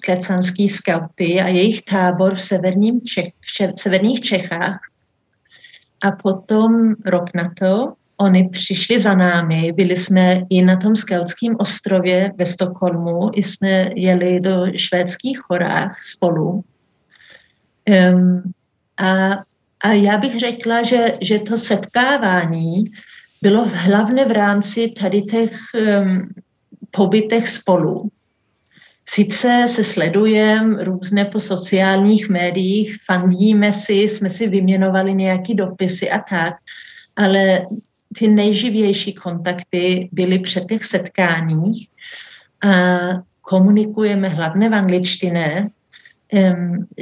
[0.00, 3.28] klecanský skauty a jejich tábor v, severním Čech,
[3.76, 4.78] v severních Čechách.
[6.02, 11.56] A potom rok na to oni přišli za námi, byli jsme i na tom skautském
[11.58, 16.64] ostrově ve Stockholmu, i jsme jeli do švédských horách spolu.
[18.12, 18.52] Um,
[18.96, 19.30] a,
[19.84, 22.84] a já bych řekla, že, že to setkávání
[23.42, 26.28] bylo hlavně v rámci tady těch um,
[26.90, 28.08] pobytech spolu.
[29.08, 36.18] Sice se sledujeme různé po sociálních médiích, fandíme si, jsme si vyměnovali nějaké dopisy a
[36.18, 36.54] tak,
[37.16, 37.66] ale
[38.18, 41.88] ty nejživější kontakty byly při těch setkáních
[42.64, 42.98] a
[43.40, 45.68] komunikujeme hlavně v angličtině.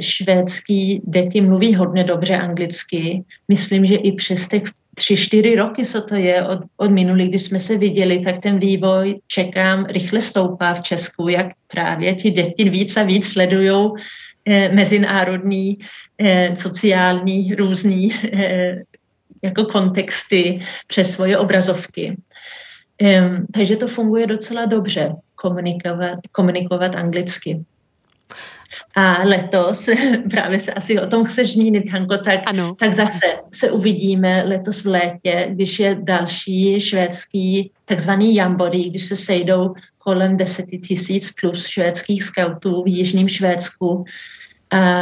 [0.01, 3.23] Švédský děti mluví hodně dobře anglicky.
[3.47, 4.63] Myslím, že i přes těch
[4.95, 8.59] tři, čtyři roky, co to je od, od minulých, když jsme se viděli, tak ten
[8.59, 13.91] vývoj, čekám, rychle stoupá v Česku, jak právě ti děti víc a víc sledují
[14.45, 15.77] eh, mezinárodní,
[16.17, 18.81] eh, sociální, různý eh,
[19.41, 22.17] jako kontexty přes svoje obrazovky.
[23.01, 27.59] Um, takže to funguje docela dobře, komunikovat, komunikovat anglicky.
[28.95, 29.89] A letos,
[30.29, 32.75] právě se asi o tom chceš zmínit, Hanko, tak, ano.
[32.79, 39.15] tak zase se uvidíme letos v létě, když je další švédský takzvaný jamboree, když se
[39.15, 44.05] sejdou kolem 10 tisíc plus švédských scoutů v Jižním Švédsku.
[44.71, 45.01] A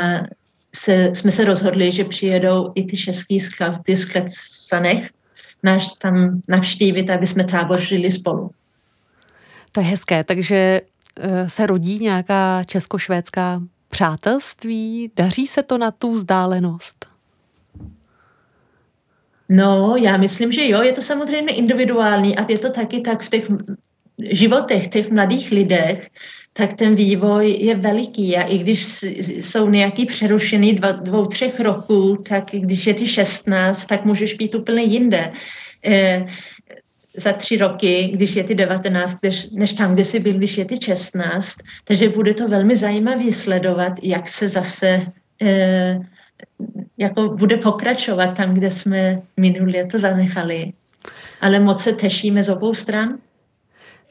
[0.75, 5.09] se, jsme se rozhodli, že přijedou i ty český skauty z Klecanech,
[5.63, 8.51] náš tam navštívit, aby jsme tábořili spolu.
[9.71, 10.81] To je hezké, takže
[11.19, 15.11] eh, se rodí nějaká česko-švédská přátelství?
[15.15, 17.05] Daří se to na tu vzdálenost?
[19.49, 23.29] No, já myslím, že jo, je to samozřejmě individuální a je to taky tak v
[23.29, 23.47] těch
[24.31, 26.09] životech těch mladých lidech,
[26.53, 32.23] tak ten vývoj je veliký a i když jsou nějaký přerušený dva, dvou, třech roků,
[32.27, 35.31] tak když je ty 16, tak můžeš být úplně jinde.
[35.85, 36.27] E,
[37.17, 40.65] za tři roky, když je ty 19, než, než tam, kde jsi byl, když je
[40.65, 41.55] ty 16.
[41.83, 45.07] Takže bude to velmi zajímavé sledovat, jak se zase
[45.41, 45.99] e,
[46.97, 50.73] jako bude pokračovat tam, kde jsme minulé to zanechali.
[51.41, 53.17] Ale moc se těšíme z obou stran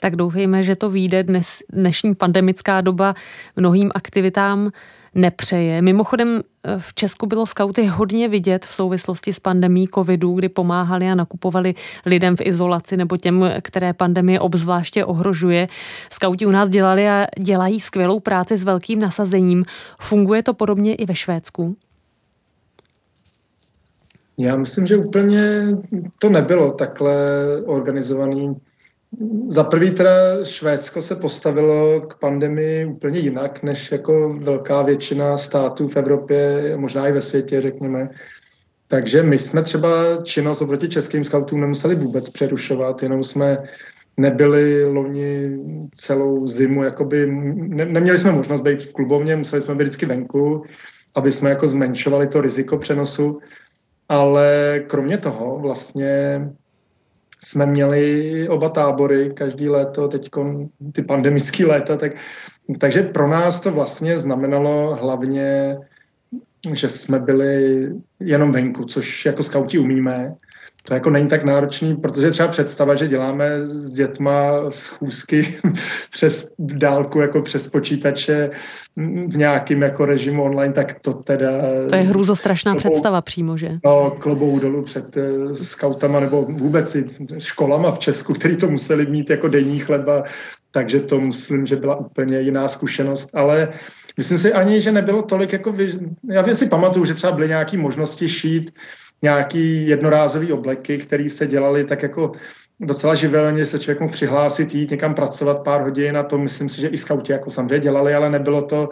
[0.01, 1.23] tak doufejme, že to vyjde.
[1.23, 3.15] Dnes, dnešní pandemická doba
[3.57, 4.71] mnohým aktivitám
[5.15, 5.83] nepřeje.
[5.83, 11.11] Mimochodem eh, v Česku bylo skauty hodně vidět v souvislosti s pandemí covidu, kdy pomáhali
[11.11, 11.75] a nakupovali
[12.07, 15.67] lidem v izolaci nebo těm, které pandemie obzvláště ohrožuje.
[16.13, 19.65] Skauti u nás dělali a dělají skvělou práci s velkým nasazením.
[20.01, 21.77] Funguje to podobně i ve Švédsku?
[24.39, 25.43] Já myslím, že úplně
[26.19, 27.15] to nebylo takhle
[27.67, 28.57] organizovaný
[29.47, 35.89] za prvý teda Švédsko se postavilo k pandemii úplně jinak, než jako velká většina států
[35.89, 38.09] v Evropě, možná i ve světě, řekněme.
[38.87, 39.89] Takže my jsme třeba
[40.23, 43.59] činnost oproti českým skautům nemuseli vůbec přerušovat, jenom jsme
[44.17, 45.59] nebyli loni
[45.95, 50.65] celou zimu, jakoby ne, neměli jsme možnost být v klubovně, museli jsme být vždycky venku,
[51.15, 53.39] aby jsme jako zmenšovali to riziko přenosu,
[54.09, 56.41] ale kromě toho vlastně
[57.45, 60.31] jsme měli oba tábory každý léto, teď
[60.93, 62.13] ty pandemické léta, tak,
[62.79, 65.79] takže pro nás to vlastně znamenalo hlavně,
[66.73, 67.87] že jsme byli
[68.21, 70.35] jenom venku, což jako skauti umíme.
[70.91, 75.59] To jako není tak náročný, protože třeba představa, že děláme s dětma schůzky
[76.11, 78.51] přes dálku, jako přes počítače
[79.29, 81.51] v nějakým jako režimu online, tak to teda...
[81.89, 83.73] To je hrůzostrašná klobou, představa přímo, že?
[83.85, 87.05] No, klobou dolů před uh, skautama nebo vůbec i
[87.39, 90.23] školama v Česku, který to museli mít jako denní chleba,
[90.71, 93.73] takže to myslím, že byla úplně jiná zkušenost, ale
[94.17, 95.73] myslím si ani, že nebylo tolik jako...
[95.73, 95.99] Vy...
[96.31, 98.71] Já si pamatuju, že třeba byly nějaké možnosti šít
[99.23, 102.33] nějaký jednorázový obleky, které se dělaly tak jako
[102.81, 106.81] docela živelně, se člověk mohl přihlásit, jít někam pracovat pár hodin a to myslím si,
[106.81, 108.89] že i skauti jako samozřejmě dělali, ale nebylo to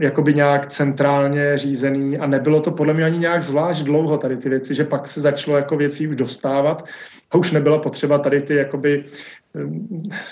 [0.00, 4.48] jakoby nějak centrálně řízený a nebylo to podle mě ani nějak zvlášť dlouho tady ty
[4.48, 6.84] věci, že pak se začalo jako věcí už dostávat
[7.30, 9.04] a už nebyla potřeba tady ty jakoby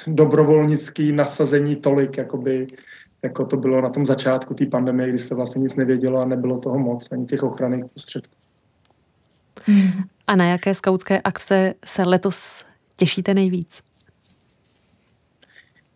[0.07, 2.67] dobrovolnický nasazení tolik, jakoby,
[3.23, 6.59] jako to bylo na tom začátku té pandemie, kdy se vlastně nic nevědělo a nebylo
[6.59, 8.42] toho moc, ani těch ochranných prostředků.
[10.27, 12.65] A na jaké skautské akce se letos
[12.97, 13.83] těšíte nejvíc?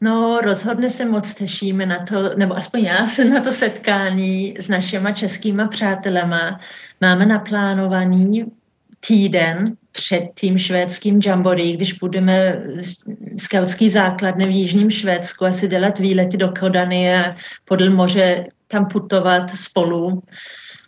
[0.01, 4.69] No, rozhodně se moc těšíme na to, nebo aspoň já se na to setkání s
[4.69, 6.61] našima českýma přátelema.
[7.01, 8.45] Máme naplánovaný
[9.01, 12.63] týden před tím švédským jamboree, když budeme
[13.39, 19.51] skautský základny v Jižním Švédsku asi dělat výlety do Kodany a podle moře tam putovat
[19.51, 20.21] spolu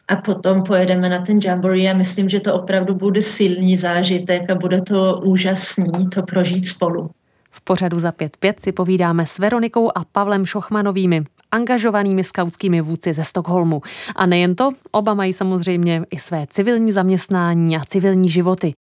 [0.09, 4.55] a potom pojedeme na ten jamboree a myslím, že to opravdu bude silný zážitek a
[4.55, 7.11] bude to úžasný to prožít spolu.
[7.53, 13.25] V pořadu za 5.5 si povídáme s Veronikou a Pavlem Šochmanovými, angažovanými skautskými vůdci ze
[13.25, 13.83] Stockholmu.
[14.17, 18.73] A nejen to, oba mají samozřejmě i své civilní zaměstnání a civilní životy.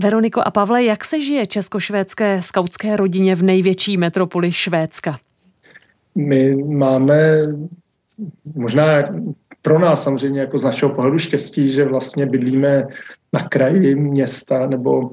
[0.00, 5.18] Veroniko a Pavle, jak se žije česko-švédské skautské rodině v největší metropoli Švédska?
[6.14, 7.42] My máme
[8.54, 8.84] možná
[9.62, 12.86] pro nás samozřejmě jako z našeho pohledu štěstí, že vlastně bydlíme
[13.32, 15.10] na kraji města nebo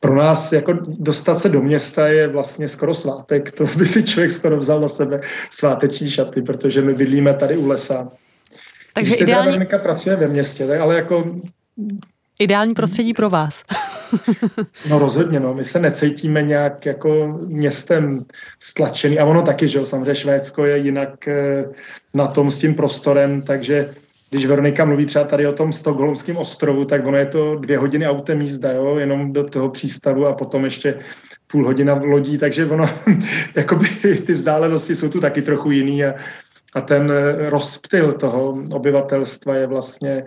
[0.00, 3.52] pro nás jako dostat se do města je vlastně skoro svátek.
[3.52, 5.20] To by si člověk skoro vzal na sebe
[5.50, 8.08] sváteční šaty, protože my bydlíme tady u lesa.
[8.94, 9.46] Takže Když ideální...
[9.46, 11.40] Veronika pracuje ve městě, tak, ale jako...
[12.40, 13.62] Ideální prostředí pro vás.
[14.90, 15.54] No rozhodně, no.
[15.54, 18.24] My se necítíme nějak jako městem
[18.60, 19.18] stlačený.
[19.18, 21.64] A ono taky, že jo, samozřejmě Švédsko je jinak eh,
[22.14, 23.94] na tom s tím prostorem, takže
[24.30, 28.06] když Veronika mluví třeba tady o tom stokholmském ostrovu, tak ono je to dvě hodiny
[28.06, 30.94] autem jízda, jo, jenom do toho přístavu a potom ještě
[31.46, 32.90] půl hodina v lodí, takže ono,
[33.54, 33.88] jakoby
[34.26, 36.14] ty vzdálenosti jsou tu taky trochu jiný a,
[36.74, 37.12] a ten
[37.48, 40.24] rozptyl toho obyvatelstva je vlastně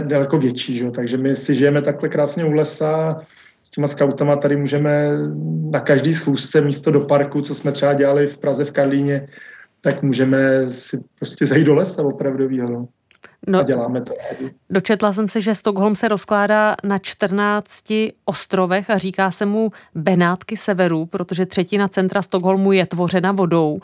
[0.00, 0.90] daleko větší, že?
[0.90, 3.20] takže my si žijeme takhle krásně u lesa,
[3.62, 5.08] s těma skautama tady můžeme
[5.70, 9.28] na každý schůzce místo do parku, co jsme třeba dělali v Praze v Karlíně,
[9.80, 12.70] tak můžeme si prostě zajít do lesa opravdovýho.
[12.70, 12.88] No.
[13.46, 14.12] No, a děláme to
[14.70, 17.84] Dočetla jsem se, že Stockholm se rozkládá na 14
[18.24, 23.80] ostrovech a říká se mu Benátky severu, protože třetina centra Stockholmu je tvořena vodou.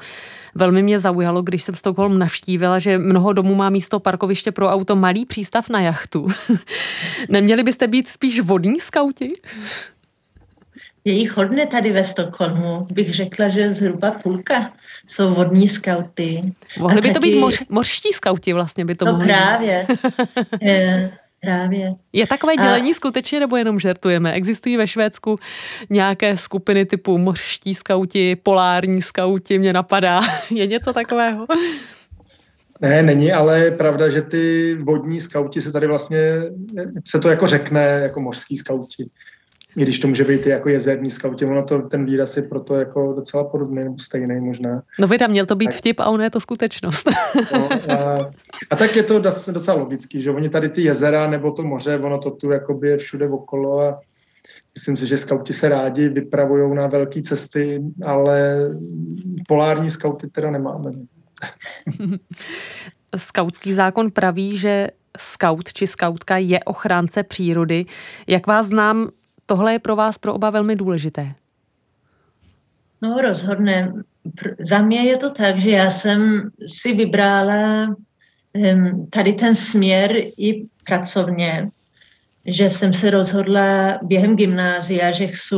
[0.55, 4.97] Velmi mě zaujalo, když jsem Stockholm navštívila, že mnoho domů má místo parkoviště pro auto
[4.97, 6.27] malý přístav na jachtu.
[7.29, 9.29] Neměli byste být spíš vodní skauti?
[11.09, 12.87] Je jich hodně tady ve Stockholmu.
[12.93, 14.73] Bych řekla, že zhruba půlka
[15.07, 16.43] jsou vodní skauty.
[16.79, 19.87] Mohli by to být moř, mořští skauti vlastně by to no mohli právě.
[20.61, 21.95] je, právě.
[22.13, 22.95] Je takové dělení A...
[22.95, 24.33] skutečně nebo jenom žertujeme?
[24.33, 25.37] Existují ve Švédsku
[25.91, 30.21] nějaké skupiny typu mořští skauti, polární skauti, mě napadá.
[30.51, 31.47] Je něco takového?
[32.81, 36.21] Ne, není, ale je pravda, že ty vodní skauti se tady vlastně,
[37.07, 39.11] se to jako řekne jako mořský skauti
[39.77, 42.75] i když to může být i jako jezerní skauti, ono to, ten výraz je proto
[42.75, 44.83] jako docela podobný nebo stejný možná.
[44.99, 45.75] No vida, měl to být tak.
[45.75, 47.09] vtip a ono je to skutečnost.
[47.53, 48.31] No, a,
[48.71, 52.19] a, tak je to docela logický, že oni tady ty jezera nebo to moře, ono
[52.19, 54.01] to tu jakoby je všude okolo a
[54.75, 58.59] myslím si, že skauti se rádi vypravují na velké cesty, ale
[59.49, 60.93] polární skauty teda nemáme.
[63.17, 64.89] Skautský zákon praví, že
[65.19, 67.85] skaut či skautka je ochránce přírody.
[68.27, 69.09] Jak vás znám,
[69.49, 71.29] tohle je pro vás pro oba velmi důležité.
[73.03, 73.93] No rozhodně.
[74.61, 77.97] Za mě je to tak, že já jsem si vybrala
[79.11, 81.71] tady ten směr i pracovně,
[82.47, 85.55] že jsem se rozhodla během gymnázia, že chci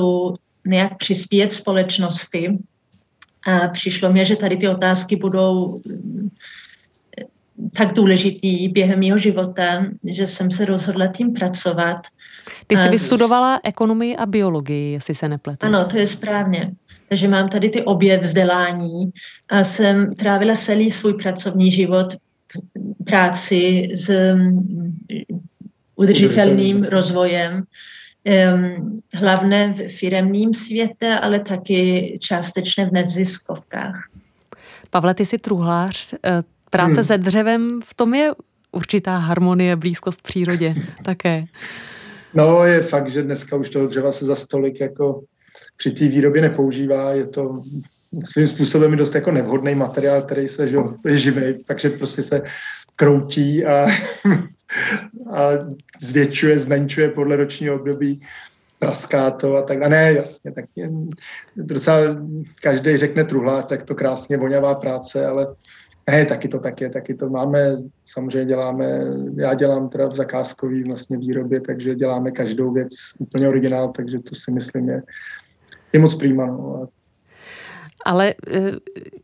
[0.67, 2.59] nějak přispět společnosti
[3.47, 5.83] a přišlo mě, že tady ty otázky budou
[7.77, 11.97] tak důležitý během mého života, že jsem se rozhodla tím pracovat.
[12.67, 15.67] Ty jsi vystudovala ekonomii a biologii, jestli se nepletu.
[15.67, 16.73] Ano, to je správně.
[17.09, 19.11] Takže mám tady ty obě vzdělání
[19.49, 22.15] a jsem trávila celý svůj pracovní život
[23.05, 24.97] práci s mm,
[25.97, 27.63] udržitelným rozvojem,
[29.15, 34.09] hlavně v firemním světě, ale taky částečně v neziskovkách.
[34.91, 36.15] Pavle, ty jsi truhlář.
[36.71, 37.05] Práce hmm.
[37.05, 38.31] se dřevem, v tom je
[38.73, 41.45] určitá harmonie, blízkost přírodě také.
[42.35, 45.23] No, je fakt, že dneska už toho dřeva se za stolik jako
[45.77, 47.13] při té výrobě nepoužívá.
[47.13, 47.63] Je to
[48.25, 52.43] svým způsobem dost jako nevhodný materiál, který se že, je živý, takže prostě se
[52.97, 53.87] kroutí a,
[55.33, 55.51] a
[56.01, 58.21] zvětšuje, zmenšuje podle ročního období
[58.79, 59.83] praská to a tak.
[59.83, 60.91] A ne, jasně, tak je,
[61.57, 61.99] docela
[62.63, 65.47] každý řekne truhlář, tak to krásně voňavá práce, ale
[66.11, 68.87] ne, taky to tak je, taky to máme, samozřejmě děláme,
[69.37, 72.89] já dělám teda v zakázkové vlastně výrobě, takže děláme každou věc
[73.19, 75.03] úplně originál, takže to si myslím je,
[75.93, 76.47] je moc prýma.
[76.47, 76.89] No.
[78.05, 78.61] Ale eh,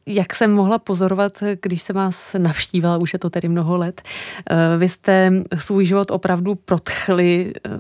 [0.07, 4.03] jak jsem mohla pozorovat, když jsem vás navštívila, už je to tedy mnoho let,
[4.51, 7.71] eh, vy jste svůj život opravdu protchli eh,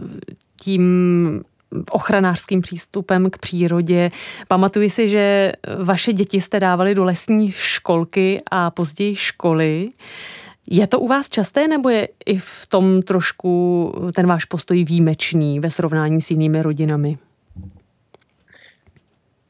[0.60, 1.42] tím
[1.90, 4.10] ochranářským přístupem k přírodě.
[4.48, 5.52] Pamatuji si, že
[5.84, 9.88] vaše děti jste dávali do lesní školky a později školy.
[10.70, 15.60] Je to u vás časté, nebo je i v tom trošku ten váš postoj výjimečný
[15.60, 17.18] ve srovnání s jinými rodinami?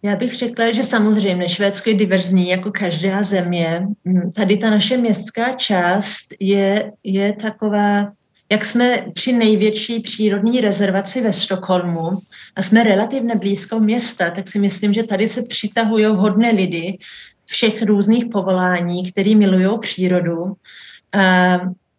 [0.02, 3.86] Já bych řekla, že samozřejmě Švédsko je diverzní jako každá země.
[4.34, 8.12] Tady ta naše městská část je, je taková,
[8.50, 12.10] jak jsme při největší přírodní rezervaci ve Stockholmu
[12.56, 16.98] a jsme relativně blízko města, tak si myslím, že tady se přitahují hodné lidi
[17.44, 20.56] všech různých povolání, který milují přírodu.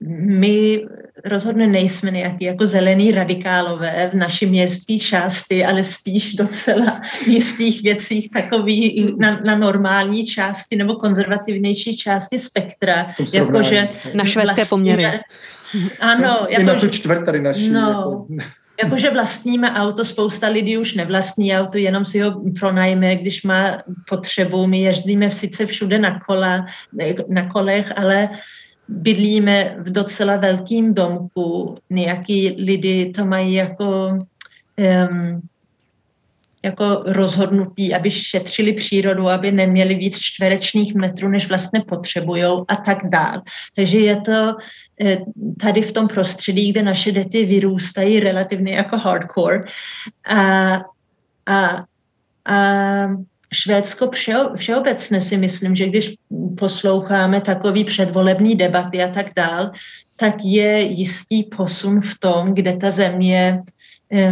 [0.01, 0.85] My
[1.25, 7.83] rozhodně nejsme nějaký jako zelený radikálové v naší městské části, ale spíš docela v jistých
[7.83, 13.07] věcích takový na, na normální části nebo konzervativnější části spektra.
[13.33, 15.19] Jakože na švédské vlastně, poměry.
[15.99, 16.47] Ano.
[16.49, 17.69] Jako, I na tu čtvrt tady naší.
[17.69, 18.27] No, jako.
[18.83, 23.77] Jakože vlastníme auto, spousta lidí už nevlastní auto, jenom si ho pronajme, když má
[24.09, 24.67] potřebu.
[24.67, 26.65] My jezdíme sice všude na, kola,
[27.29, 28.29] na kolech, ale
[28.89, 34.19] bydlíme v docela velkým domku, nějaký lidi to mají jako,
[35.09, 35.41] um,
[36.63, 42.97] jako rozhodnutí, aby šetřili přírodu, aby neměli víc čtverečních metrů, než vlastně potřebují a tak
[43.09, 43.41] dál.
[43.75, 44.55] Takže je to
[45.01, 45.17] eh,
[45.61, 49.59] tady v tom prostředí, kde naše děti vyrůstají relativně jako hardcore
[50.29, 50.73] a,
[51.45, 51.85] a,
[52.45, 53.07] a
[53.53, 54.11] Švédsko
[54.55, 56.15] všeobecně si myslím, že když
[56.57, 59.71] posloucháme takový předvolební debaty a tak dál,
[60.15, 63.61] tak je jistý posun v tom, kde ta země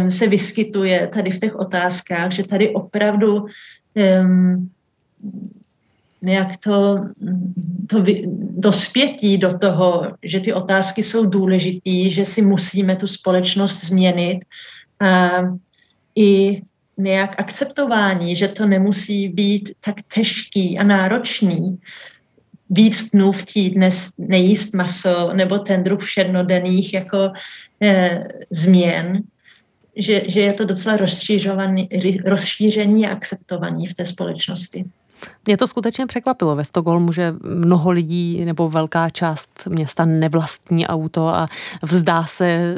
[0.08, 3.46] se vyskytuje tady v těch otázkách, že tady opravdu
[6.22, 6.98] nějak to,
[7.86, 8.04] to
[8.50, 14.40] dospětí do toho, že ty otázky jsou důležitý, že si musíme tu společnost změnit.
[15.00, 15.30] A
[16.16, 16.62] i
[16.98, 21.78] nějak akceptování, že to nemusí být tak těžký a náročný,
[22.70, 23.88] víc dnů v týdne
[24.18, 27.32] nejíst maso nebo ten druh všednodenních jako
[27.82, 29.22] eh, změn,
[29.96, 30.98] že, že je to docela
[32.24, 34.84] rozšíření a akceptovaní v té společnosti.
[35.46, 41.28] Mě to skutečně překvapilo ve Stockholmu, že mnoho lidí nebo velká část města nevlastní auto
[41.28, 41.48] a
[41.82, 42.74] vzdá se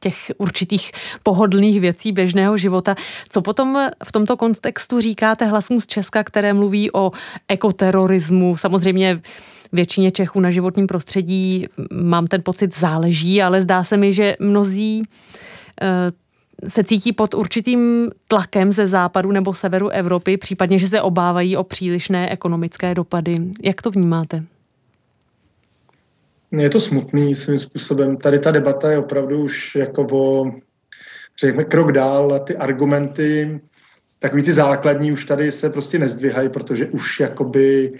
[0.00, 2.94] těch určitých pohodlných věcí běžného života.
[3.28, 7.10] Co potom v tomto kontextu říkáte hlasům z Česka, které mluví o
[7.48, 8.56] ekoterorismu?
[8.56, 9.20] Samozřejmě
[9.72, 15.02] většině Čechů na životním prostředí mám ten pocit záleží, ale zdá se mi, že mnozí
[15.82, 16.12] eh,
[16.68, 21.64] se cítí pod určitým tlakem ze západu nebo severu Evropy, případně, že se obávají o
[21.64, 23.36] přílišné ekonomické dopady.
[23.62, 24.44] Jak to vnímáte?
[26.52, 28.16] Je to smutný svým způsobem.
[28.16, 30.52] Tady ta debata je opravdu už jako o,
[31.40, 33.60] řekněme, krok dál a ty argumenty,
[34.18, 37.92] takový ty základní už tady se prostě nezdvíhají, protože už jakoby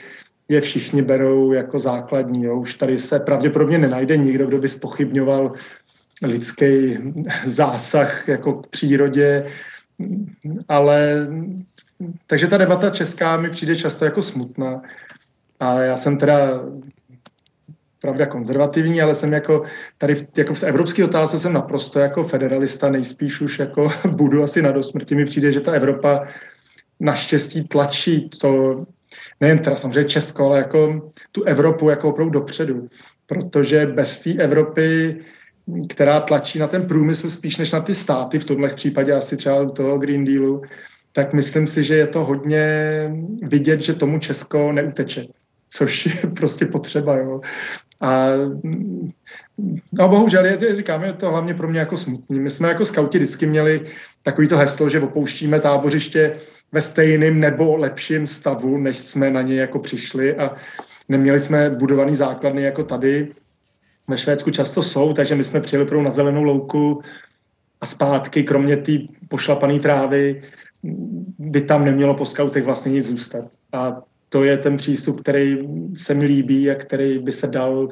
[0.48, 2.44] je všichni berou jako základní.
[2.44, 2.56] Jo.
[2.56, 5.52] Už tady se pravděpodobně nenajde nikdo, kdo by spochybňoval
[6.22, 6.98] lidský
[7.44, 9.46] zásah jako k přírodě,
[10.68, 11.28] ale
[12.26, 14.82] takže ta debata česká mi přijde často jako smutná.
[15.60, 16.60] A já jsem teda
[18.00, 19.62] pravda konzervativní, ale jsem jako
[19.98, 24.62] tady v, jako v evropské otázce jsem naprosto jako federalista, nejspíš už jako budu asi
[24.62, 25.14] na dosmrti.
[25.14, 26.28] Mi přijde, že ta Evropa
[27.00, 28.76] naštěstí tlačí to,
[29.40, 32.88] nejen teda samozřejmě Česko, ale jako tu Evropu jako opravdu dopředu.
[33.26, 35.16] Protože bez té Evropy
[35.88, 39.60] která tlačí na ten průmysl spíš než na ty státy, v tomhle případě asi třeba
[39.60, 40.62] u toho Green Dealu,
[41.12, 42.66] tak myslím si, že je to hodně
[43.42, 45.26] vidět, že tomu Česko neuteče,
[45.68, 47.16] což je prostě potřeba.
[47.16, 47.40] Jo.
[48.00, 48.26] A
[49.92, 52.40] no bohužel, je, říkám, je to hlavně pro mě jako smutný.
[52.40, 53.80] My jsme jako skauti vždycky měli
[54.22, 56.36] takový to heslo, že opouštíme tábořiště
[56.72, 60.56] ve stejném nebo lepším stavu, než jsme na ně jako přišli a
[61.08, 63.32] neměli jsme budovaný základny jako tady,
[64.08, 67.02] ve Švédsku často jsou, takže my jsme přijeli prou na zelenou louku
[67.80, 68.92] a zpátky, kromě té
[69.28, 70.42] pošlapané trávy,
[71.38, 73.44] by tam nemělo po skautech vlastně nic zůstat.
[73.72, 75.58] A to je ten přístup, který
[75.96, 77.88] se mi líbí a který by se dal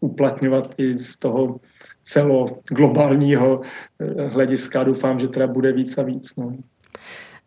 [0.00, 1.60] uplatňovat i z toho
[2.04, 3.60] celoglobálního
[3.98, 4.84] eh, hlediska.
[4.84, 6.36] Doufám, že teda bude víc a víc.
[6.36, 6.52] No.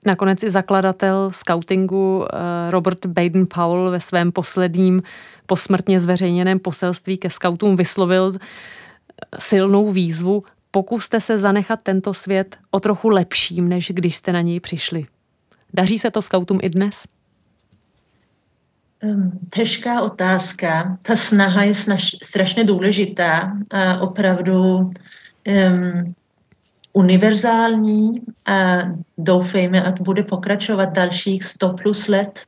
[0.06, 5.01] Nakonec i zakladatel scoutingu eh, Robert Baden-Powell ve svém posledním
[5.45, 8.34] posmrtně zveřejněném poselství ke scoutům vyslovil
[9.39, 14.60] silnou výzvu pokuste se zanechat tento svět o trochu lepším, než když jste na něj
[14.60, 15.06] přišli.
[15.74, 17.04] Daří se to scoutům i dnes?
[19.54, 20.97] Těžká otázka.
[21.04, 24.93] Ta snaha je snaž, strašně důležitá a opravdu um,
[26.94, 28.78] univerzální a
[29.18, 32.44] doufejme, ať bude pokračovat dalších 100 plus let.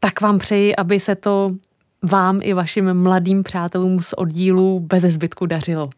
[0.00, 1.54] Tak vám přeji, aby se to
[2.02, 5.90] vám i vašim mladým přátelům z oddílu bez zbytku dařilo.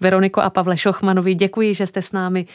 [0.00, 2.46] Veroniko a Pavle Šochmanovi, děkuji, že jste s námi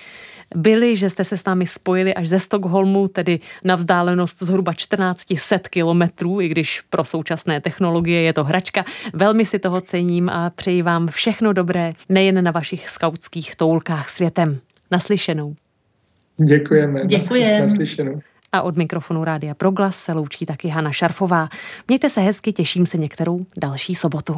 [0.55, 5.57] byli, že jste se s námi spojili až ze Stockholmu, tedy na vzdálenost zhruba 1400
[5.69, 8.85] kilometrů, i když pro současné technologie je to hračka.
[9.13, 14.59] Velmi si toho cením a přeji vám všechno dobré, nejen na vašich skautských toulkách světem.
[14.91, 15.55] Naslyšenou.
[16.45, 17.05] Děkujeme.
[17.05, 17.67] Děkujeme.
[17.67, 18.21] Naslyšenou.
[18.51, 21.49] A od mikrofonu Rádia Proglas se loučí taky Hana Šarfová.
[21.87, 24.35] Mějte se hezky, těším se některou další sobotu.